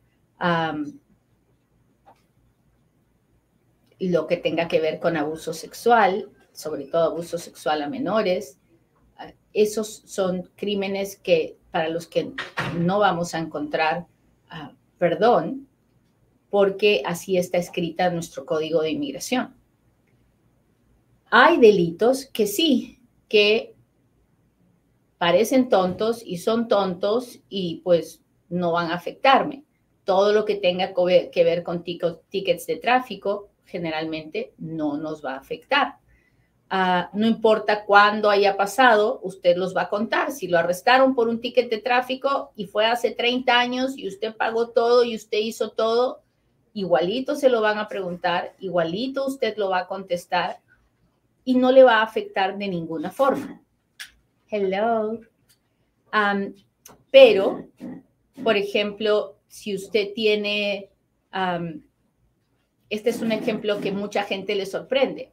lo 4.00 4.26
que 4.26 4.36
tenga 4.36 4.66
que 4.68 4.80
ver 4.80 4.98
con 4.98 5.16
abuso 5.16 5.52
sexual, 5.52 6.30
sobre 6.52 6.86
todo 6.86 7.04
abuso 7.04 7.38
sexual 7.38 7.82
a 7.82 7.88
menores. 7.88 8.58
Esos 9.54 10.02
son 10.04 10.50
crímenes 10.56 11.16
que 11.16 11.56
para 11.70 11.88
los 11.88 12.06
que 12.06 12.32
no 12.78 12.98
vamos 12.98 13.34
a 13.34 13.38
encontrar 13.38 14.06
ah, 14.50 14.72
perdón, 14.98 15.68
porque 16.50 17.02
así 17.04 17.36
está 17.36 17.58
escrita 17.58 18.10
nuestro 18.10 18.46
código 18.46 18.82
de 18.82 18.90
inmigración. 18.90 19.54
Hay 21.30 21.58
delitos 21.58 22.26
que 22.26 22.46
sí, 22.46 23.00
que 23.28 23.74
parecen 25.18 25.68
tontos 25.68 26.22
y 26.24 26.38
son 26.38 26.68
tontos 26.68 27.40
y 27.48 27.80
pues 27.82 28.22
no 28.48 28.72
van 28.72 28.90
a 28.90 28.94
afectarme. 28.94 29.64
Todo 30.04 30.32
lo 30.32 30.44
que 30.44 30.56
tenga 30.56 30.92
que 30.94 31.44
ver 31.44 31.62
con 31.62 31.82
tickets 31.82 32.66
de 32.66 32.76
tráfico 32.76 33.48
generalmente 33.64 34.52
no 34.58 34.96
nos 34.96 35.24
va 35.24 35.34
a 35.34 35.38
afectar. 35.38 35.96
Ah, 36.70 37.10
no 37.12 37.26
importa 37.26 37.84
cuándo 37.84 38.30
haya 38.30 38.56
pasado, 38.56 39.20
usted 39.22 39.56
los 39.56 39.76
va 39.76 39.82
a 39.82 39.88
contar. 39.88 40.32
Si 40.32 40.48
lo 40.48 40.58
arrestaron 40.58 41.14
por 41.14 41.28
un 41.28 41.40
ticket 41.40 41.70
de 41.70 41.78
tráfico 41.78 42.52
y 42.56 42.66
fue 42.66 42.86
hace 42.86 43.10
30 43.12 43.58
años 43.58 43.96
y 43.96 44.08
usted 44.08 44.34
pagó 44.34 44.70
todo 44.70 45.04
y 45.04 45.14
usted 45.14 45.38
hizo 45.38 45.70
todo, 45.70 46.22
igualito 46.72 47.36
se 47.36 47.48
lo 47.48 47.60
van 47.60 47.78
a 47.78 47.88
preguntar, 47.88 48.54
igualito 48.58 49.26
usted 49.26 49.56
lo 49.56 49.70
va 49.70 49.80
a 49.80 49.86
contestar 49.86 50.58
y 51.44 51.54
no 51.54 51.70
le 51.70 51.84
va 51.84 51.98
a 51.98 52.02
afectar 52.02 52.56
de 52.58 52.68
ninguna 52.68 53.10
forma. 53.10 53.60
Hello. 54.50 55.20
pero, 57.10 57.66
por 58.42 58.56
ejemplo, 58.56 59.36
si 59.48 59.74
usted 59.74 60.12
tiene, 60.14 60.90
este 62.90 63.10
es 63.10 63.20
un 63.20 63.32
ejemplo 63.32 63.80
que 63.80 63.92
mucha 63.92 64.24
gente 64.24 64.54
le 64.54 64.66
sorprende. 64.66 65.30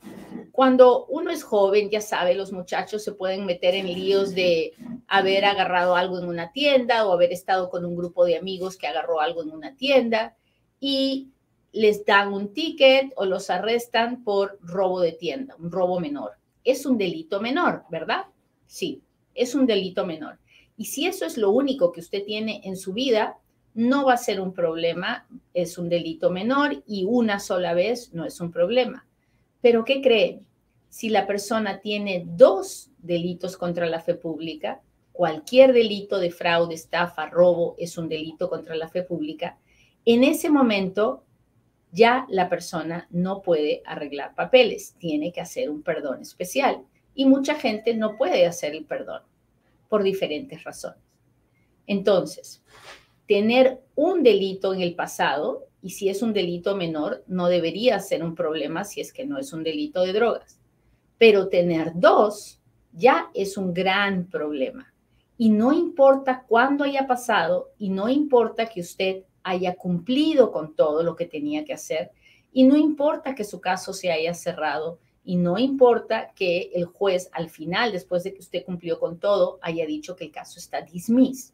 Cuando 0.52 1.06
uno 1.06 1.32
es 1.32 1.44
joven, 1.44 1.90
ya 1.90 2.02
sabe, 2.02 2.34
los 2.34 2.52
muchachos 2.52 3.04
se 3.04 3.14
pueden 3.14 3.46
meter 3.46 3.76
en 3.76 3.88
líos 3.88 4.34
de 4.34 4.74
haber 5.08 5.46
agarrado 5.46 5.96
algo 5.96 6.20
en 6.20 6.26
una 6.26 6.52
tienda 6.52 7.06
o 7.06 7.14
haber 7.14 7.32
estado 7.32 7.70
con 7.70 7.86
un 7.86 7.96
grupo 7.96 8.26
de 8.26 8.38
amigos 8.38 8.78
que 8.78 8.88
agarró 8.88 9.20
algo 9.22 9.44
en 9.44 9.52
una 9.52 9.76
tienda 9.76 10.36
y 10.80 11.30
les 11.72 12.06
dan 12.06 12.34
un 12.34 12.54
ticket 12.54 13.14
o 13.16 13.26
los 13.26 13.50
arrestan 13.50 14.24
por 14.24 14.60
robo 14.62 15.00
de 15.00 15.14
tienda, 15.14 15.56
un 15.58 15.72
robo 15.72 16.00
menor. 16.00 16.34
Es 16.64 16.86
un 16.86 16.98
delito 16.98 17.40
menor, 17.40 17.84
¿verdad? 17.90 18.26
Sí, 18.68 19.02
es 19.34 19.56
un 19.56 19.66
delito 19.66 20.06
menor. 20.06 20.40
Y 20.78 20.86
si 20.86 21.06
eso 21.06 21.26
es 21.26 21.38
lo 21.38 21.52
único 21.52 21.92
que 21.92 22.02
usted 22.02 22.24
tiene 22.24 22.62
en 22.66 22.76
su 22.76 22.94
vida, 22.94 23.38
no 23.74 24.06
va 24.06 24.14
a 24.14 24.18
ser 24.18 24.42
un 24.42 24.54
problema, 24.54 25.28
es 25.54 25.78
un 25.78 25.90
delito 25.90 26.30
menor 26.30 26.84
y 26.86 27.06
una 27.06 27.40
sola 27.40 27.74
vez 27.74 28.14
no 28.14 28.26
es 28.26 28.40
un 28.42 28.52
problema. 28.52 29.06
Pero 29.62 29.86
¿qué 29.86 30.02
creen? 30.02 30.46
Si 30.90 31.10
la 31.10 31.26
persona 31.26 31.80
tiene 31.80 32.24
dos 32.26 32.90
delitos 32.98 33.56
contra 33.56 33.86
la 33.86 34.02
fe 34.02 34.16
pública, 34.16 34.82
cualquier 35.14 35.74
delito 35.74 36.20
de 36.20 36.32
fraude, 36.32 36.76
estafa, 36.76 37.30
robo 37.30 37.76
es 37.78 37.98
un 37.98 38.10
delito 38.10 38.50
contra 38.50 38.76
la 38.76 38.90
fe 38.90 39.04
pública, 39.04 39.58
en 40.06 40.24
ese 40.24 40.50
momento 40.50 41.24
ya 41.92 42.26
la 42.30 42.50
persona 42.50 43.08
no 43.12 43.42
puede 43.42 43.82
arreglar 43.86 44.34
papeles, 44.34 44.96
tiene 44.98 45.32
que 45.32 45.42
hacer 45.42 45.70
un 45.70 45.84
perdón 45.84 46.22
especial. 46.22 46.84
Y 47.14 47.26
mucha 47.26 47.56
gente 47.56 47.94
no 47.94 48.16
puede 48.16 48.46
hacer 48.46 48.74
el 48.74 48.86
perdón 48.86 49.22
por 49.90 50.02
diferentes 50.02 50.64
razones. 50.64 51.00
Entonces, 51.86 52.64
tener 53.32 53.80
un 53.96 54.24
delito 54.24 54.74
en 54.74 54.82
el 54.82 54.94
pasado, 54.94 55.66
y 55.82 55.92
si 55.92 56.10
es 56.10 56.22
un 56.22 56.34
delito 56.34 56.76
menor, 56.76 57.24
no 57.28 57.48
debería 57.48 57.98
ser 58.02 58.26
un 58.26 58.36
problema 58.36 58.84
si 58.84 59.00
es 59.00 59.14
que 59.14 59.26
no 59.26 59.38
es 59.38 59.54
un 59.54 59.64
delito 59.64 60.02
de 60.02 60.12
drogas. 60.12 60.60
Pero 61.18 61.48
tener 61.48 61.94
dos 61.96 62.60
ya 62.92 63.30
es 63.34 63.56
un 63.56 63.74
gran 63.74 64.26
problema. 64.26 64.94
Y 65.38 65.50
no 65.50 65.72
importa 65.72 66.44
cuándo 66.46 66.84
haya 66.84 67.08
pasado 67.08 67.70
y 67.78 67.88
no 67.88 68.10
importa 68.10 68.66
que 68.66 68.82
usted 68.82 69.24
haya 69.44 69.76
cumplido 69.76 70.52
con 70.52 70.76
todo 70.76 71.02
lo 71.02 71.16
que 71.16 71.26
tenía 71.26 71.64
que 71.64 71.72
hacer 71.72 72.12
y 72.52 72.66
no 72.66 72.76
importa 72.76 73.34
que 73.34 73.46
su 73.46 73.62
caso 73.62 73.94
se 73.94 74.12
haya 74.12 74.34
cerrado 74.34 75.00
y 75.24 75.38
no 75.38 75.58
importa 75.58 76.34
que 76.36 76.70
el 76.74 76.84
juez 76.84 77.30
al 77.32 77.50
final, 77.50 77.94
después 77.94 78.26
de 78.26 78.34
que 78.34 78.42
usted 78.42 78.66
cumplió 78.66 79.00
con 79.00 79.20
todo, 79.20 79.58
haya 79.62 79.86
dicho 79.86 80.18
que 80.18 80.26
el 80.26 80.32
caso 80.34 80.60
está 80.60 80.82
dismiss. 80.82 81.54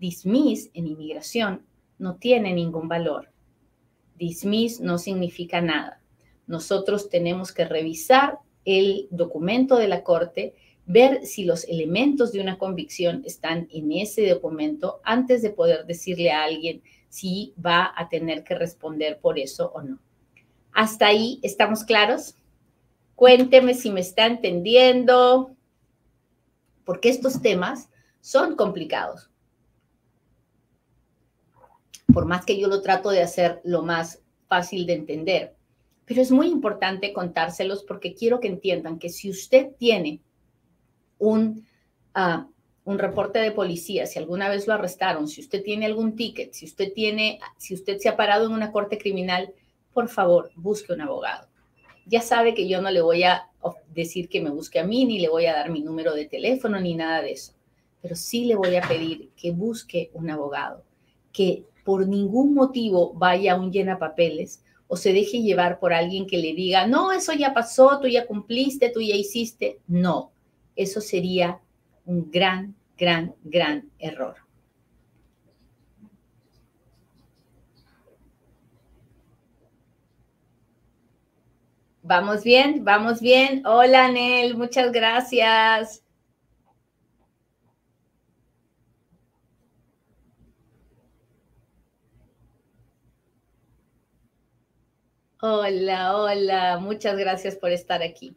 Dismiss 0.00 0.70
en 0.72 0.86
inmigración 0.86 1.66
no 1.98 2.16
tiene 2.16 2.54
ningún 2.54 2.88
valor. 2.88 3.30
Dismiss 4.16 4.80
no 4.80 4.96
significa 4.96 5.60
nada. 5.60 6.00
Nosotros 6.46 7.10
tenemos 7.10 7.52
que 7.52 7.66
revisar 7.66 8.38
el 8.64 9.08
documento 9.10 9.76
de 9.76 9.88
la 9.88 10.02
corte, 10.02 10.54
ver 10.86 11.24
si 11.26 11.44
los 11.44 11.64
elementos 11.64 12.32
de 12.32 12.40
una 12.40 12.56
convicción 12.56 13.22
están 13.26 13.68
en 13.70 13.92
ese 13.92 14.26
documento 14.28 15.00
antes 15.04 15.42
de 15.42 15.50
poder 15.50 15.84
decirle 15.84 16.32
a 16.32 16.44
alguien 16.44 16.82
si 17.10 17.54
va 17.64 17.92
a 17.94 18.08
tener 18.08 18.42
que 18.42 18.54
responder 18.54 19.20
por 19.20 19.38
eso 19.38 19.70
o 19.74 19.82
no. 19.82 19.98
¿Hasta 20.72 21.06
ahí 21.08 21.40
estamos 21.42 21.84
claros? 21.84 22.36
Cuénteme 23.16 23.74
si 23.74 23.90
me 23.90 24.00
está 24.00 24.26
entendiendo, 24.26 25.54
porque 26.84 27.10
estos 27.10 27.42
temas 27.42 27.90
son 28.20 28.56
complicados. 28.56 29.29
Por 32.12 32.26
más 32.26 32.44
que 32.44 32.58
yo 32.58 32.68
lo 32.68 32.82
trato 32.82 33.10
de 33.10 33.22
hacer 33.22 33.60
lo 33.64 33.82
más 33.82 34.22
fácil 34.48 34.86
de 34.86 34.94
entender. 34.94 35.54
Pero 36.04 36.22
es 36.22 36.30
muy 36.32 36.48
importante 36.48 37.12
contárselos 37.12 37.84
porque 37.84 38.14
quiero 38.14 38.40
que 38.40 38.48
entiendan 38.48 38.98
que 38.98 39.10
si 39.10 39.30
usted 39.30 39.68
tiene 39.78 40.20
un, 41.18 41.64
uh, 42.16 42.50
un 42.84 42.98
reporte 42.98 43.38
de 43.38 43.52
policía, 43.52 44.06
si 44.06 44.18
alguna 44.18 44.48
vez 44.48 44.66
lo 44.66 44.74
arrestaron, 44.74 45.28
si 45.28 45.40
usted 45.40 45.62
tiene 45.62 45.86
algún 45.86 46.16
ticket, 46.16 46.52
si 46.52 46.66
usted 46.66 46.92
tiene, 46.92 47.38
si 47.58 47.74
usted 47.74 47.98
se 47.98 48.08
ha 48.08 48.16
parado 48.16 48.46
en 48.46 48.52
una 48.52 48.72
corte 48.72 48.98
criminal, 48.98 49.52
por 49.92 50.08
favor, 50.08 50.50
busque 50.56 50.92
un 50.92 51.00
abogado. 51.00 51.48
Ya 52.06 52.22
sabe 52.22 52.54
que 52.54 52.66
yo 52.66 52.82
no 52.82 52.90
le 52.90 53.02
voy 53.02 53.22
a 53.22 53.48
decir 53.94 54.28
que 54.28 54.40
me 54.40 54.50
busque 54.50 54.80
a 54.80 54.84
mí, 54.84 55.04
ni 55.04 55.20
le 55.20 55.28
voy 55.28 55.46
a 55.46 55.52
dar 55.52 55.70
mi 55.70 55.80
número 55.80 56.14
de 56.14 56.26
teléfono, 56.26 56.80
ni 56.80 56.94
nada 56.94 57.22
de 57.22 57.32
eso. 57.32 57.52
Pero 58.02 58.16
sí 58.16 58.46
le 58.46 58.56
voy 58.56 58.74
a 58.76 58.82
pedir 58.82 59.30
que 59.36 59.52
busque 59.52 60.10
un 60.14 60.30
abogado, 60.30 60.82
que 61.32 61.64
por 61.84 62.06
ningún 62.06 62.54
motivo 62.54 63.12
vaya 63.14 63.52
a 63.52 63.56
un 63.60 63.72
llena 63.72 63.98
papeles 63.98 64.62
o 64.92 64.96
se 64.96 65.12
deje 65.12 65.40
llevar 65.40 65.78
por 65.78 65.92
alguien 65.92 66.26
que 66.26 66.38
le 66.38 66.52
diga, 66.52 66.86
no, 66.86 67.12
eso 67.12 67.32
ya 67.32 67.54
pasó, 67.54 68.00
tú 68.00 68.08
ya 68.08 68.26
cumpliste, 68.26 68.90
tú 68.90 69.00
ya 69.00 69.14
hiciste. 69.14 69.78
No, 69.86 70.32
eso 70.74 71.00
sería 71.00 71.60
un 72.04 72.28
gran, 72.28 72.74
gran, 72.98 73.36
gran 73.44 73.88
error. 74.00 74.34
Vamos 82.02 82.42
bien, 82.42 82.84
vamos 82.84 83.20
bien. 83.20 83.62
Hola, 83.64 84.10
Nel, 84.10 84.56
muchas 84.56 84.90
gracias. 84.90 86.02
Hola, 95.42 96.18
hola, 96.18 96.78
muchas 96.78 97.16
gracias 97.16 97.56
por 97.56 97.70
estar 97.70 98.02
aquí. 98.02 98.36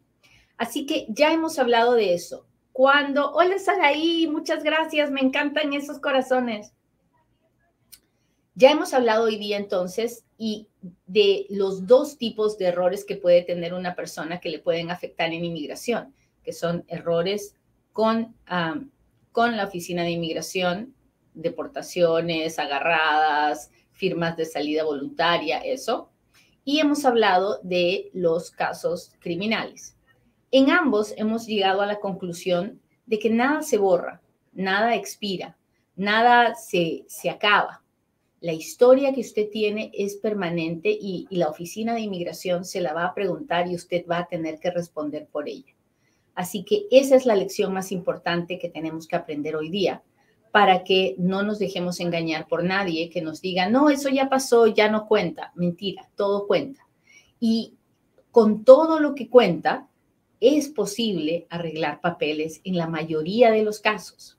Así 0.56 0.86
que 0.86 1.04
ya 1.10 1.34
hemos 1.34 1.58
hablado 1.58 1.92
de 1.92 2.14
eso. 2.14 2.46
Cuando, 2.72 3.30
hola 3.32 3.58
Saraí, 3.58 4.26
muchas 4.26 4.64
gracias, 4.64 5.10
me 5.10 5.20
encantan 5.20 5.74
esos 5.74 5.98
corazones. 5.98 6.72
Ya 8.54 8.70
hemos 8.70 8.94
hablado 8.94 9.24
hoy 9.24 9.36
día 9.36 9.58
entonces 9.58 10.24
y 10.38 10.68
de 11.06 11.44
los 11.50 11.86
dos 11.86 12.16
tipos 12.16 12.56
de 12.56 12.66
errores 12.68 13.04
que 13.04 13.16
puede 13.16 13.42
tener 13.42 13.74
una 13.74 13.94
persona 13.94 14.40
que 14.40 14.48
le 14.48 14.58
pueden 14.58 14.90
afectar 14.90 15.30
en 15.30 15.44
inmigración, 15.44 16.14
que 16.42 16.54
son 16.54 16.84
errores 16.88 17.54
con, 17.92 18.34
con 19.30 19.58
la 19.58 19.66
oficina 19.66 20.04
de 20.04 20.12
inmigración, 20.12 20.94
deportaciones, 21.34 22.58
agarradas, 22.58 23.70
firmas 23.92 24.38
de 24.38 24.46
salida 24.46 24.84
voluntaria, 24.84 25.58
eso. 25.58 26.13
Y 26.64 26.80
hemos 26.80 27.04
hablado 27.04 27.60
de 27.62 28.10
los 28.14 28.50
casos 28.50 29.12
criminales. 29.20 29.96
En 30.50 30.70
ambos 30.70 31.12
hemos 31.16 31.46
llegado 31.46 31.82
a 31.82 31.86
la 31.86 32.00
conclusión 32.00 32.80
de 33.06 33.18
que 33.18 33.30
nada 33.30 33.62
se 33.62 33.76
borra, 33.76 34.22
nada 34.52 34.94
expira, 34.94 35.56
nada 35.96 36.54
se, 36.54 37.04
se 37.08 37.28
acaba. 37.28 37.82
La 38.40 38.52
historia 38.52 39.12
que 39.12 39.20
usted 39.20 39.48
tiene 39.50 39.90
es 39.94 40.16
permanente 40.16 40.90
y, 40.90 41.26
y 41.30 41.36
la 41.36 41.48
oficina 41.48 41.94
de 41.94 42.02
inmigración 42.02 42.64
se 42.64 42.80
la 42.80 42.92
va 42.92 43.06
a 43.06 43.14
preguntar 43.14 43.68
y 43.68 43.74
usted 43.74 44.06
va 44.06 44.18
a 44.18 44.28
tener 44.28 44.58
que 44.58 44.70
responder 44.70 45.26
por 45.26 45.48
ella. 45.48 45.74
Así 46.34 46.64
que 46.64 46.86
esa 46.90 47.16
es 47.16 47.26
la 47.26 47.36
lección 47.36 47.72
más 47.72 47.92
importante 47.92 48.58
que 48.58 48.68
tenemos 48.68 49.06
que 49.06 49.16
aprender 49.16 49.56
hoy 49.56 49.70
día 49.70 50.02
para 50.54 50.84
que 50.84 51.16
no 51.18 51.42
nos 51.42 51.58
dejemos 51.58 51.98
engañar 51.98 52.46
por 52.46 52.62
nadie 52.62 53.10
que 53.10 53.20
nos 53.20 53.40
diga, 53.40 53.68
no, 53.68 53.90
eso 53.90 54.08
ya 54.08 54.28
pasó, 54.28 54.68
ya 54.68 54.88
no 54.88 55.08
cuenta. 55.08 55.50
Mentira, 55.56 56.08
todo 56.14 56.46
cuenta. 56.46 56.86
Y 57.40 57.74
con 58.30 58.62
todo 58.62 59.00
lo 59.00 59.16
que 59.16 59.28
cuenta, 59.28 59.88
es 60.38 60.68
posible 60.68 61.48
arreglar 61.50 62.00
papeles 62.00 62.60
en 62.62 62.76
la 62.76 62.86
mayoría 62.86 63.50
de 63.50 63.64
los 63.64 63.80
casos. 63.80 64.38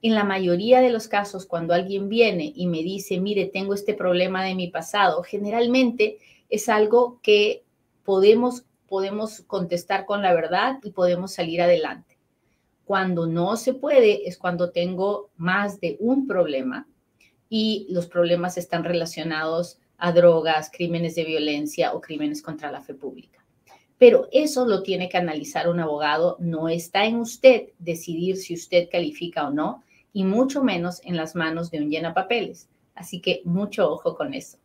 En 0.00 0.14
la 0.14 0.22
mayoría 0.22 0.80
de 0.80 0.90
los 0.90 1.08
casos, 1.08 1.44
cuando 1.44 1.74
alguien 1.74 2.08
viene 2.08 2.52
y 2.54 2.68
me 2.68 2.84
dice, 2.84 3.18
mire, 3.18 3.46
tengo 3.46 3.74
este 3.74 3.94
problema 3.94 4.44
de 4.44 4.54
mi 4.54 4.68
pasado, 4.68 5.24
generalmente 5.24 6.18
es 6.50 6.68
algo 6.68 7.18
que 7.20 7.64
podemos, 8.04 8.64
podemos 8.86 9.40
contestar 9.40 10.06
con 10.06 10.22
la 10.22 10.32
verdad 10.34 10.78
y 10.84 10.92
podemos 10.92 11.34
salir 11.34 11.60
adelante. 11.62 12.07
Cuando 12.88 13.26
no 13.26 13.58
se 13.58 13.74
puede 13.74 14.26
es 14.26 14.38
cuando 14.38 14.70
tengo 14.70 15.28
más 15.36 15.78
de 15.78 15.98
un 16.00 16.26
problema 16.26 16.88
y 17.50 17.86
los 17.90 18.06
problemas 18.06 18.56
están 18.56 18.82
relacionados 18.82 19.78
a 19.98 20.10
drogas, 20.12 20.70
crímenes 20.72 21.14
de 21.14 21.24
violencia 21.24 21.92
o 21.92 22.00
crímenes 22.00 22.40
contra 22.40 22.72
la 22.72 22.80
fe 22.80 22.94
pública. 22.94 23.44
Pero 23.98 24.26
eso 24.32 24.64
lo 24.64 24.82
tiene 24.82 25.10
que 25.10 25.18
analizar 25.18 25.68
un 25.68 25.80
abogado. 25.80 26.38
No 26.40 26.70
está 26.70 27.04
en 27.04 27.16
usted 27.16 27.72
decidir 27.78 28.38
si 28.38 28.54
usted 28.54 28.88
califica 28.90 29.46
o 29.46 29.50
no, 29.50 29.84
y 30.14 30.24
mucho 30.24 30.64
menos 30.64 31.02
en 31.04 31.18
las 31.18 31.34
manos 31.34 31.70
de 31.70 31.82
un 31.82 31.90
llena 31.90 32.14
papeles. 32.14 32.70
Así 32.94 33.20
que 33.20 33.42
mucho 33.44 33.92
ojo 33.92 34.16
con 34.16 34.32
eso. 34.32 34.56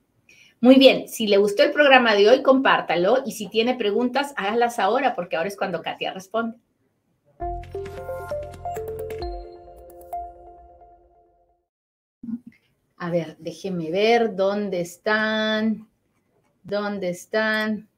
Muy 0.62 0.76
bien, 0.76 1.10
si 1.10 1.28
le 1.28 1.36
gustó 1.36 1.64
el 1.64 1.74
programa 1.74 2.16
de 2.16 2.30
hoy, 2.30 2.42
compártalo 2.42 3.18
y 3.26 3.34
si 3.34 3.50
tiene 3.50 3.76
preguntas, 3.76 4.34
hágalas 4.38 4.80
ahora 4.80 5.14
porque 5.14 5.36
ahora 5.36 5.50
es 5.50 5.58
cuando 5.58 5.82
Katia 5.82 6.14
responde. 6.14 6.56
A 13.04 13.10
ver, 13.10 13.36
déjeme 13.38 13.92
ver 13.92 14.34
dónde 14.34 14.80
están. 14.80 15.90
¿Dónde 16.64 17.10
están? 17.10 17.90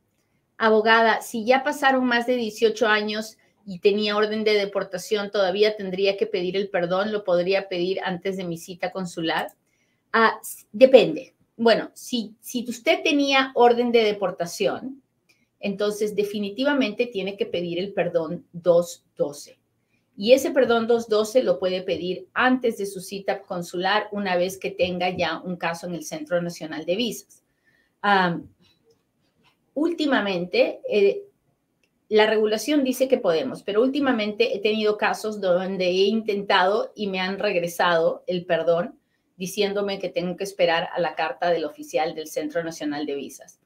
Abogada, 0.57 1.21
si 1.21 1.45
ya 1.45 1.63
pasaron 1.63 2.05
más 2.05 2.25
de 2.25 2.35
18 2.37 2.87
años 2.87 3.37
y 3.67 3.77
tenía 3.77 4.17
orden 4.17 4.43
de 4.43 4.53
deportación, 4.53 5.29
todavía 5.29 5.77
tendría 5.77 6.17
que 6.17 6.25
pedir 6.25 6.57
el 6.57 6.69
perdón, 6.69 7.11
lo 7.11 7.23
podría 7.23 7.69
pedir 7.69 7.99
antes 8.03 8.35
de 8.35 8.45
mi 8.45 8.57
cita 8.57 8.91
consular. 8.91 9.49
Ah, 10.11 10.39
depende. 10.71 11.35
Bueno, 11.55 11.91
si, 11.93 12.33
si 12.41 12.65
usted 12.67 13.03
tenía 13.03 13.51
orden 13.53 13.91
de 13.91 14.03
deportación, 14.05 15.03
entonces 15.59 16.15
definitivamente 16.15 17.05
tiene 17.05 17.37
que 17.37 17.45
pedir 17.45 17.77
el 17.77 17.93
perdón 17.93 18.47
212. 18.53 19.59
Y 20.17 20.31
ese 20.31 20.51
perdón 20.51 20.87
212 20.87 21.43
lo 21.43 21.59
puede 21.59 21.81
pedir 21.81 22.27
antes 22.33 22.77
de 22.77 22.85
su 22.85 23.01
cita 23.01 23.41
consular 23.41 24.07
una 24.11 24.37
vez 24.37 24.57
que 24.57 24.71
tenga 24.71 25.09
ya 25.09 25.41
un 25.41 25.57
caso 25.57 25.87
en 25.87 25.95
el 25.95 26.05
Centro 26.05 26.41
Nacional 26.41 26.85
de 26.85 26.95
Visas. 26.95 27.43
últimamente, 29.73 30.79
eh, 30.89 31.23
la 32.07 32.27
regulación 32.27 32.83
dice 32.83 33.07
que 33.07 33.17
podemos, 33.17 33.63
pero 33.63 33.81
últimamente 33.81 34.55
he 34.55 34.61
tenido 34.61 34.97
casos 34.97 35.41
donde 35.41 35.85
he 35.85 36.05
intentado 36.05 36.93
y 36.95 37.07
me 37.07 37.19
han 37.19 37.39
regresado 37.39 38.23
el 38.27 38.45
perdón 38.45 38.99
diciéndome 39.37 39.99
que 39.99 40.09
tengo 40.09 40.37
que 40.37 40.43
esperar 40.43 40.89
a 40.93 40.99
la 40.99 41.15
carta 41.15 41.49
del 41.49 41.65
oficial 41.65 42.15
del 42.15 42.27
Centro 42.27 42.63
Nacional 42.63 43.05
de 43.05 43.15
Visas, 43.15 43.59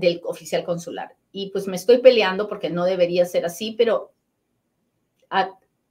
del 0.00 0.20
oficial 0.24 0.64
consular. 0.64 1.16
Y 1.32 1.50
pues 1.50 1.66
me 1.66 1.76
estoy 1.76 1.98
peleando 1.98 2.48
porque 2.48 2.70
no 2.70 2.84
debería 2.84 3.26
ser 3.26 3.44
así, 3.44 3.72
pero 3.76 4.12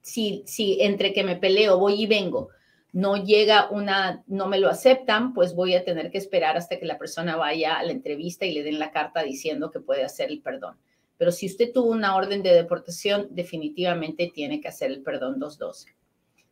si, 0.06 0.78
entre 0.82 1.14
que 1.14 1.24
me 1.24 1.36
peleo, 1.36 1.80
voy 1.80 2.04
y 2.04 2.08
vengo, 2.08 2.50
no 2.94 3.18
llega 3.18 3.70
una, 3.72 4.24
no 4.28 4.48
me 4.48 4.60
lo 4.60 4.70
aceptan, 4.70 5.34
pues 5.34 5.56
voy 5.56 5.74
a 5.74 5.84
tener 5.84 6.12
que 6.12 6.20
esperar 6.20 6.56
hasta 6.58 6.78
que 6.78 6.86
la 6.86 7.00
persona 7.00 7.36
vaya 7.36 7.78
a 7.78 7.84
la 7.84 7.92
entrevista 7.92 8.46
y 8.46 8.54
le 8.54 8.64
den 8.64 8.78
la 8.78 8.92
carta 8.92 9.24
diciendo 9.24 9.72
que 9.72 9.80
puede 9.80 10.04
hacer 10.04 10.30
el 10.30 10.42
perdón. 10.42 10.78
Pero 11.18 11.32
si 11.32 11.48
usted 11.48 11.72
tuvo 11.74 11.92
una 11.92 12.16
orden 12.16 12.44
de 12.44 12.54
deportación, 12.54 13.30
definitivamente 13.32 14.32
tiene 14.34 14.62
que 14.62 14.68
hacer 14.68 14.92
el 14.92 15.02
perdón 15.02 15.40
212. 15.40 15.96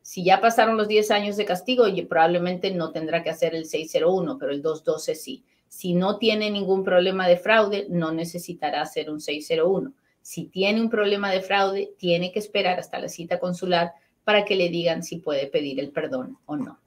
Si 0.02 0.24
ya 0.24 0.42
pasaron 0.42 0.76
los 0.76 0.88
10 0.88 1.12
años 1.12 1.38
de 1.38 1.46
castigo, 1.46 1.86
probablemente 2.10 2.72
no 2.72 2.92
tendrá 2.92 3.24
que 3.24 3.30
hacer 3.30 3.54
el 3.56 3.66
601, 3.66 4.38
pero 4.40 4.52
el 4.52 4.62
212 4.62 5.16
sí. 5.16 5.44
Si 5.68 5.94
no 5.94 6.18
tiene 6.18 6.50
ningún 6.50 6.84
problema 6.84 7.28
de 7.28 7.38
fraude, 7.38 7.86
no 7.90 8.12
necesitará 8.12 8.82
hacer 8.82 9.10
un 9.10 9.22
601. 9.22 9.94
Si 10.24 10.46
tiene 10.46 10.82
un 10.82 10.90
problema 10.90 11.32
de 11.32 11.42
fraude, 11.42 11.94
tiene 11.98 12.32
que 12.32 12.40
esperar 12.40 12.80
hasta 12.80 12.98
la 12.98 13.10
cita 13.10 13.40
consular 13.40 13.92
para 14.24 14.46
que 14.46 14.56
le 14.56 14.70
digan 14.70 15.04
si 15.04 15.18
puede 15.18 15.48
pedir 15.48 15.80
el 15.82 15.92
perdón 15.92 16.38
o 16.46 16.56
no. 16.56 16.80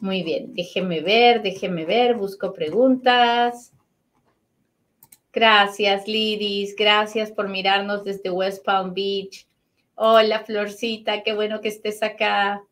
Muy 0.00 0.22
bien, 0.22 0.54
déjeme 0.54 1.00
ver, 1.00 1.42
déjeme 1.42 1.84
ver, 1.84 2.16
busco 2.16 2.52
preguntas. 2.52 3.72
Gracias, 5.30 6.08
Lidis, 6.08 6.74
gracias 6.74 7.30
por 7.30 7.48
mirarnos 7.48 8.02
desde 8.02 8.30
West 8.30 8.64
Palm 8.64 8.94
Beach. 8.94 9.46
Hola, 9.94 10.40
Florcita, 10.40 11.22
qué 11.22 11.34
bueno 11.34 11.60
que 11.60 11.68
estés 11.68 12.02
acá. 12.02 12.62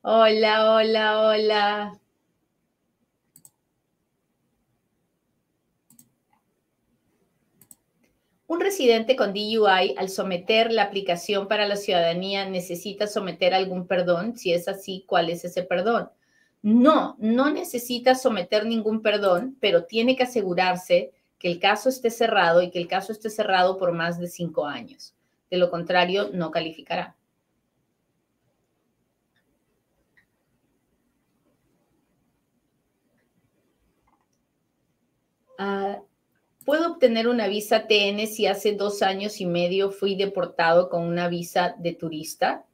Hola, 0.00 0.74
hola, 0.74 1.28
hola. 1.28 2.00
Un 8.48 8.58
residente 8.60 9.14
con 9.14 9.32
DUI, 9.32 9.94
al 9.96 10.08
someter 10.08 10.72
la 10.72 10.82
aplicación 10.82 11.46
para 11.46 11.68
la 11.68 11.76
ciudadanía, 11.76 12.50
necesita 12.50 13.06
someter 13.06 13.54
algún 13.54 13.86
perdón. 13.86 14.36
Si 14.36 14.52
es 14.52 14.66
así, 14.66 15.04
¿cuál 15.06 15.30
es 15.30 15.44
ese 15.44 15.62
perdón? 15.62 16.10
No, 16.62 17.14
no 17.20 17.48
necesita 17.50 18.16
someter 18.16 18.66
ningún 18.66 19.02
perdón, 19.02 19.56
pero 19.60 19.84
tiene 19.84 20.16
que 20.16 20.24
asegurarse 20.24 21.12
que 21.38 21.46
el 21.48 21.60
caso 21.60 21.88
esté 21.88 22.10
cerrado 22.10 22.60
y 22.60 22.70
que 22.72 22.80
el 22.80 22.88
caso 22.88 23.12
esté 23.12 23.30
cerrado 23.30 23.78
por 23.78 23.92
más 23.92 24.18
de 24.18 24.26
cinco 24.26 24.66
años. 24.66 25.14
De 25.48 25.56
lo 25.56 25.70
contrario, 25.70 26.30
no 26.32 26.50
calificará. 26.50 27.14
Ah, 35.58 36.00
¿Puedo 36.68 36.86
obtener 36.86 37.28
una 37.28 37.48
visa 37.48 37.86
TN 37.86 38.26
si 38.26 38.46
hace 38.46 38.74
dos 38.74 39.00
años 39.00 39.40
y 39.40 39.46
medio 39.46 39.90
fui 39.90 40.16
deportado 40.16 40.90
con 40.90 41.02
una 41.04 41.26
visa 41.26 41.74
de 41.78 41.94
turista? 41.94 42.66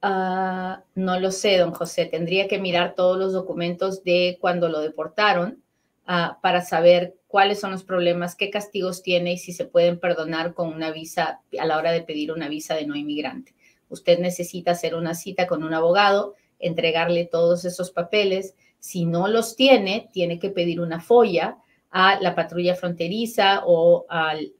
Ah, 0.00 0.82
no 0.94 1.20
lo 1.20 1.30
sé, 1.30 1.58
don 1.58 1.72
José. 1.72 2.06
Tendría 2.06 2.48
que 2.48 2.58
mirar 2.58 2.94
todos 2.94 3.18
los 3.18 3.34
documentos 3.34 4.02
de 4.02 4.38
cuando 4.40 4.70
lo 4.70 4.80
deportaron 4.80 5.62
ah, 6.06 6.38
para 6.40 6.62
saber 6.62 7.18
cuáles 7.26 7.60
son 7.60 7.70
los 7.70 7.84
problemas, 7.84 8.34
qué 8.34 8.48
castigos 8.48 9.02
tiene 9.02 9.34
y 9.34 9.36
si 9.36 9.52
se 9.52 9.66
pueden 9.66 10.00
perdonar 10.00 10.54
con 10.54 10.72
una 10.72 10.90
visa 10.90 11.42
a 11.60 11.66
la 11.66 11.76
hora 11.76 11.92
de 11.92 12.00
pedir 12.00 12.32
una 12.32 12.48
visa 12.48 12.76
de 12.76 12.86
no 12.86 12.96
inmigrante. 12.96 13.54
Usted 13.90 14.20
necesita 14.20 14.70
hacer 14.70 14.94
una 14.94 15.12
cita 15.12 15.46
con 15.46 15.64
un 15.64 15.74
abogado, 15.74 16.34
entregarle 16.58 17.26
todos 17.26 17.66
esos 17.66 17.90
papeles. 17.90 18.54
Si 18.78 19.04
no 19.04 19.28
los 19.28 19.54
tiene, 19.54 20.08
tiene 20.14 20.38
que 20.38 20.48
pedir 20.48 20.80
una 20.80 21.02
folla 21.02 21.58
a 21.90 22.20
la 22.20 22.34
patrulla 22.34 22.74
fronteriza 22.74 23.62
o 23.64 24.06
al 24.08 24.52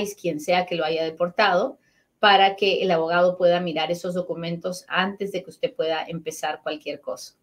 ICE, 0.00 0.16
quien 0.16 0.40
sea 0.40 0.66
que 0.66 0.76
lo 0.76 0.84
haya 0.84 1.04
deportado, 1.04 1.78
para 2.18 2.56
que 2.56 2.82
el 2.82 2.90
abogado 2.90 3.36
pueda 3.36 3.60
mirar 3.60 3.90
esos 3.90 4.14
documentos 4.14 4.84
antes 4.88 5.32
de 5.32 5.42
que 5.42 5.50
usted 5.50 5.74
pueda 5.74 6.04
empezar 6.06 6.60
cualquier 6.62 7.00
cosa. 7.00 7.34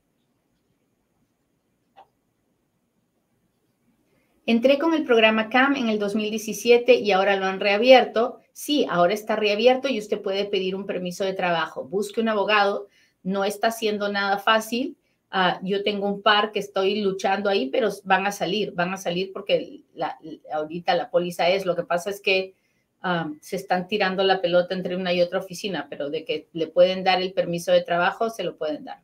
Entré 4.46 4.80
con 4.80 4.96
el 4.96 5.04
programa 5.04 5.50
CAM 5.50 5.76
en 5.76 5.90
el 5.90 6.00
2017 6.00 6.96
y 6.96 7.12
ahora 7.12 7.36
lo 7.36 7.46
han 7.46 7.60
reabierto. 7.60 8.40
Sí, 8.52 8.88
ahora 8.90 9.14
está 9.14 9.36
reabierto 9.36 9.90
y 9.90 10.00
usted 10.00 10.22
puede 10.22 10.46
pedir 10.46 10.76
un 10.76 10.88
permiso 10.88 11.24
de 11.24 11.34
trabajo. 11.34 11.84
Busque 11.84 12.20
un 12.20 12.30
abogado. 12.30 12.88
No 13.22 13.44
está 13.44 13.68
haciendo 13.68 14.12
nada 14.12 14.40
fácil 14.40 14.98
Ah, 15.32 15.60
yo 15.64 15.84
tengo 15.84 16.08
un 16.08 16.24
par 16.24 16.52
que 16.52 16.60
estoy 16.60 17.02
luchando 17.02 17.50
ahí, 17.50 17.70
pero 17.70 17.90
van 18.04 18.26
a 18.26 18.32
salir, 18.32 18.72
van 18.74 18.94
a 18.94 18.98
salir 18.98 19.32
porque 19.32 19.84
ahorita 20.52 20.96
la 20.96 21.12
póliza 21.12 21.50
es, 21.50 21.66
lo 21.68 21.76
que 21.76 21.84
pasa 21.84 22.10
es 22.10 22.20
que 22.20 22.56
ah, 23.02 23.30
se 23.40 23.56
están 23.56 23.88
tirando 23.88 24.24
la 24.24 24.42
pelota 24.42 24.74
entre 24.74 24.96
una 24.96 25.14
y 25.14 25.22
otra 25.22 25.40
oficina, 25.40 25.88
pero 25.90 26.10
de 26.10 26.26
que 26.26 26.50
le 26.54 26.68
pueden 26.68 27.04
dar 27.04 27.22
el 27.22 27.34
permiso 27.34 27.72
de 27.72 27.84
trabajo, 27.84 28.30
se 28.32 28.44
lo 28.44 28.58
pueden 28.58 28.86
dar. 28.86 29.04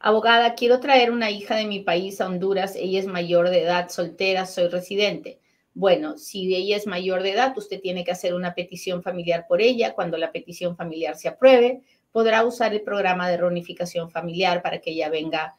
Abogada, 0.00 0.54
quiero 0.54 0.78
traer 0.78 1.10
una 1.10 1.30
hija 1.30 1.56
de 1.56 1.66
mi 1.66 1.80
país 1.80 2.20
a 2.20 2.26
Honduras. 2.26 2.76
Ella 2.76 3.00
es 3.00 3.06
mayor 3.06 3.50
de 3.50 3.62
edad, 3.62 3.88
soltera, 3.88 4.46
soy 4.46 4.68
residente. 4.68 5.40
Bueno, 5.78 6.18
si 6.18 6.52
ella 6.56 6.76
es 6.76 6.88
mayor 6.88 7.22
de 7.22 7.30
edad, 7.30 7.56
usted 7.56 7.80
tiene 7.80 8.02
que 8.02 8.10
hacer 8.10 8.34
una 8.34 8.52
petición 8.52 9.00
familiar 9.00 9.46
por 9.46 9.62
ella. 9.62 9.94
Cuando 9.94 10.18
la 10.18 10.32
petición 10.32 10.76
familiar 10.76 11.14
se 11.14 11.28
apruebe, 11.28 11.82
podrá 12.10 12.44
usar 12.44 12.74
el 12.74 12.80
programa 12.80 13.30
de 13.30 13.36
reunificación 13.36 14.10
familiar 14.10 14.60
para 14.60 14.80
que 14.80 14.90
ella 14.90 15.08
venga 15.08 15.54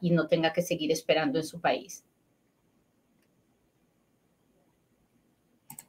y 0.00 0.10
no 0.10 0.28
tenga 0.28 0.52
que 0.52 0.62
seguir 0.62 0.92
esperando 0.92 1.40
en 1.40 1.44
su 1.44 1.60
país. 1.60 2.04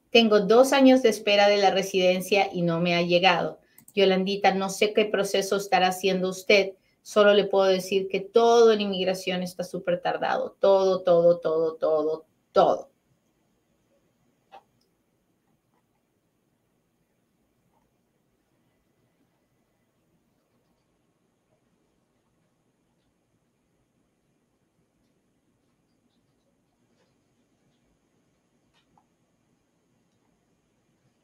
Tengo 0.09 0.39
dos 0.39 0.73
años 0.73 1.03
de 1.03 1.09
espera 1.09 1.47
de 1.47 1.57
la 1.57 1.69
residencia 1.69 2.49
y 2.51 2.63
no 2.63 2.79
me 2.79 2.95
ha 2.95 3.03
llegado. 3.03 3.59
Yolandita, 3.93 4.55
no 4.55 4.71
sé 4.71 4.91
qué 4.91 5.05
proceso 5.05 5.55
estará 5.55 5.89
haciendo 5.89 6.29
usted. 6.29 6.71
Solo 7.03 7.31
le 7.35 7.43
puedo 7.43 7.65
decir 7.65 8.07
que 8.07 8.21
todo 8.21 8.71
en 8.71 8.81
inmigración 8.81 9.43
está 9.43 9.63
súper 9.63 10.01
tardado. 10.01 10.57
Todo, 10.59 11.03
todo, 11.03 11.37
todo, 11.37 11.75
todo, 11.75 12.25
todo. 12.51 12.96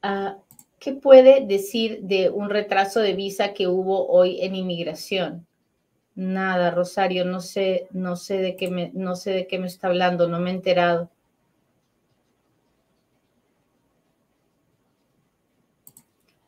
Ah, 0.04 0.38
¿Qué 0.80 0.92
puede 0.94 1.46
decir 1.48 2.02
de 2.02 2.30
un 2.30 2.50
retraso 2.50 3.00
de 3.00 3.14
visa 3.14 3.54
que 3.54 3.68
hubo 3.68 4.08
hoy 4.10 4.42
en 4.42 4.54
inmigración? 4.54 5.48
Nada, 6.16 6.72
Rosario, 6.72 7.24
no 7.26 7.40
sé, 7.40 7.88
no 7.92 8.18
sé 8.18 8.40
de 8.40 8.58
qué 8.58 8.70
me, 8.70 8.92
no 8.94 9.16
sé 9.16 9.32
de 9.32 9.48
qué 9.48 9.60
me 9.60 9.68
está 9.68 9.88
hablando, 9.88 10.28
no 10.28 10.42
me 10.42 10.52
he 10.52 10.54
enterado. 10.56 11.10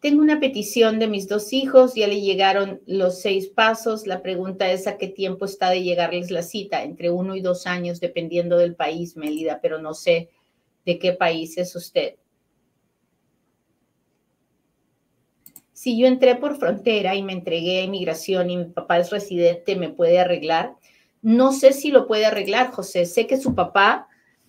Tengo 0.01 0.21
una 0.21 0.41
petición 0.41 0.99
de 0.99 1.07
mis 1.07 1.29
dos 1.29 1.53
hijos, 1.53 1.95
ya 1.95 2.07
le 2.07 2.19
llegaron 2.19 2.81
los 2.85 3.21
seis 3.21 3.47
pasos. 3.47 4.05
La 4.05 4.21
pregunta 4.21 4.69
es 4.69 4.85
a 4.85 4.97
qué 4.97 5.07
tiempo 5.07 5.45
está 5.45 5.69
de 5.69 5.81
llegarles 5.81 6.29
la 6.29 6.43
cita, 6.43 6.83
entre 6.83 7.09
uno 7.09 7.35
y 7.35 7.41
dos 7.41 7.67
años, 7.67 8.01
dependiendo 8.01 8.57
del 8.57 8.75
país, 8.75 9.15
Melida, 9.15 9.59
pero 9.61 9.81
no 9.81 9.93
sé 9.93 10.29
de 10.85 10.99
qué 10.99 11.13
país 11.13 11.57
es 11.57 11.73
usted. 11.77 12.15
Si 15.85 15.95
yo 15.99 16.07
entré 16.07 16.33
por 16.33 16.57
frontera 16.57 17.13
y 17.13 17.21
me 17.21 17.33
entregué 17.33 17.81
a 17.81 17.83
inmigración 17.83 18.49
y 18.49 18.57
mi 18.57 18.65
papá 18.65 18.97
es 18.97 19.11
residente, 19.11 19.75
¿me 19.75 19.89
puede 19.89 20.17
arreglar? 20.17 20.73
No 21.21 21.51
sé 21.51 21.73
si 21.73 21.91
lo 21.91 22.07
puede 22.07 22.25
arreglar, 22.25 22.71
José. 22.71 23.05
Sé 23.05 23.27
que 23.27 23.37
su 23.37 23.53
papá 23.53 24.07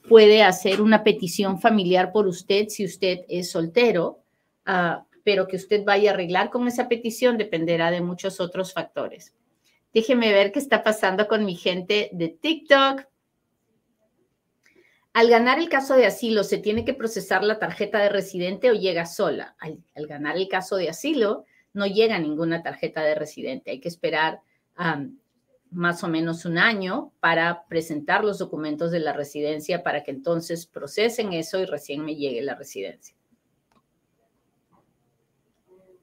puede 0.08 0.42
hacer 0.42 0.80
una 0.80 1.04
petición 1.04 1.60
familiar 1.60 2.10
por 2.10 2.26
usted 2.26 2.68
si 2.70 2.86
usted 2.86 3.26
es 3.28 3.50
soltero. 3.50 4.22
Uh, 4.66 5.04
pero 5.24 5.46
que 5.46 5.56
usted 5.56 5.84
vaya 5.84 6.10
a 6.10 6.14
arreglar 6.14 6.48
con 6.48 6.66
esa 6.68 6.88
petición 6.88 7.36
dependerá 7.36 7.90
de 7.90 8.00
muchos 8.00 8.40
otros 8.40 8.72
factores. 8.72 9.34
Déjeme 9.92 10.32
ver 10.32 10.52
qué 10.52 10.58
está 10.58 10.82
pasando 10.82 11.28
con 11.28 11.44
mi 11.44 11.54
gente 11.54 12.08
de 12.14 12.28
TikTok. 12.28 13.02
Al 15.16 15.30
ganar 15.30 15.58
el 15.58 15.70
caso 15.70 15.94
de 15.94 16.04
asilo, 16.04 16.44
¿se 16.44 16.58
tiene 16.58 16.84
que 16.84 16.92
procesar 16.92 17.42
la 17.42 17.58
tarjeta 17.58 18.00
de 18.00 18.10
residente 18.10 18.70
o 18.70 18.74
llega 18.74 19.06
sola? 19.06 19.56
Al, 19.58 20.06
ganar 20.06 20.36
el 20.36 20.46
caso 20.46 20.76
de 20.76 20.90
asilo, 20.90 21.46
no 21.72 21.86
llega 21.86 22.18
ninguna 22.18 22.62
tarjeta 22.62 23.00
de 23.00 23.14
residente. 23.14 23.70
Hay 23.70 23.80
que 23.80 23.88
esperar 23.88 24.42
más 25.70 26.04
o 26.04 26.08
menos 26.08 26.44
un 26.44 26.58
año 26.58 27.14
para 27.18 27.64
presentar 27.66 28.24
los 28.24 28.36
documentos 28.36 28.90
de 28.90 29.00
la 29.00 29.14
residencia 29.14 29.82
para 29.82 30.04
que 30.04 30.10
entonces 30.10 30.66
procesen 30.66 31.32
eso 31.32 31.58
y 31.60 31.64
recién 31.64 32.04
me 32.04 32.14
llegue 32.14 32.42
la 32.42 32.54
residencia. 32.54 33.16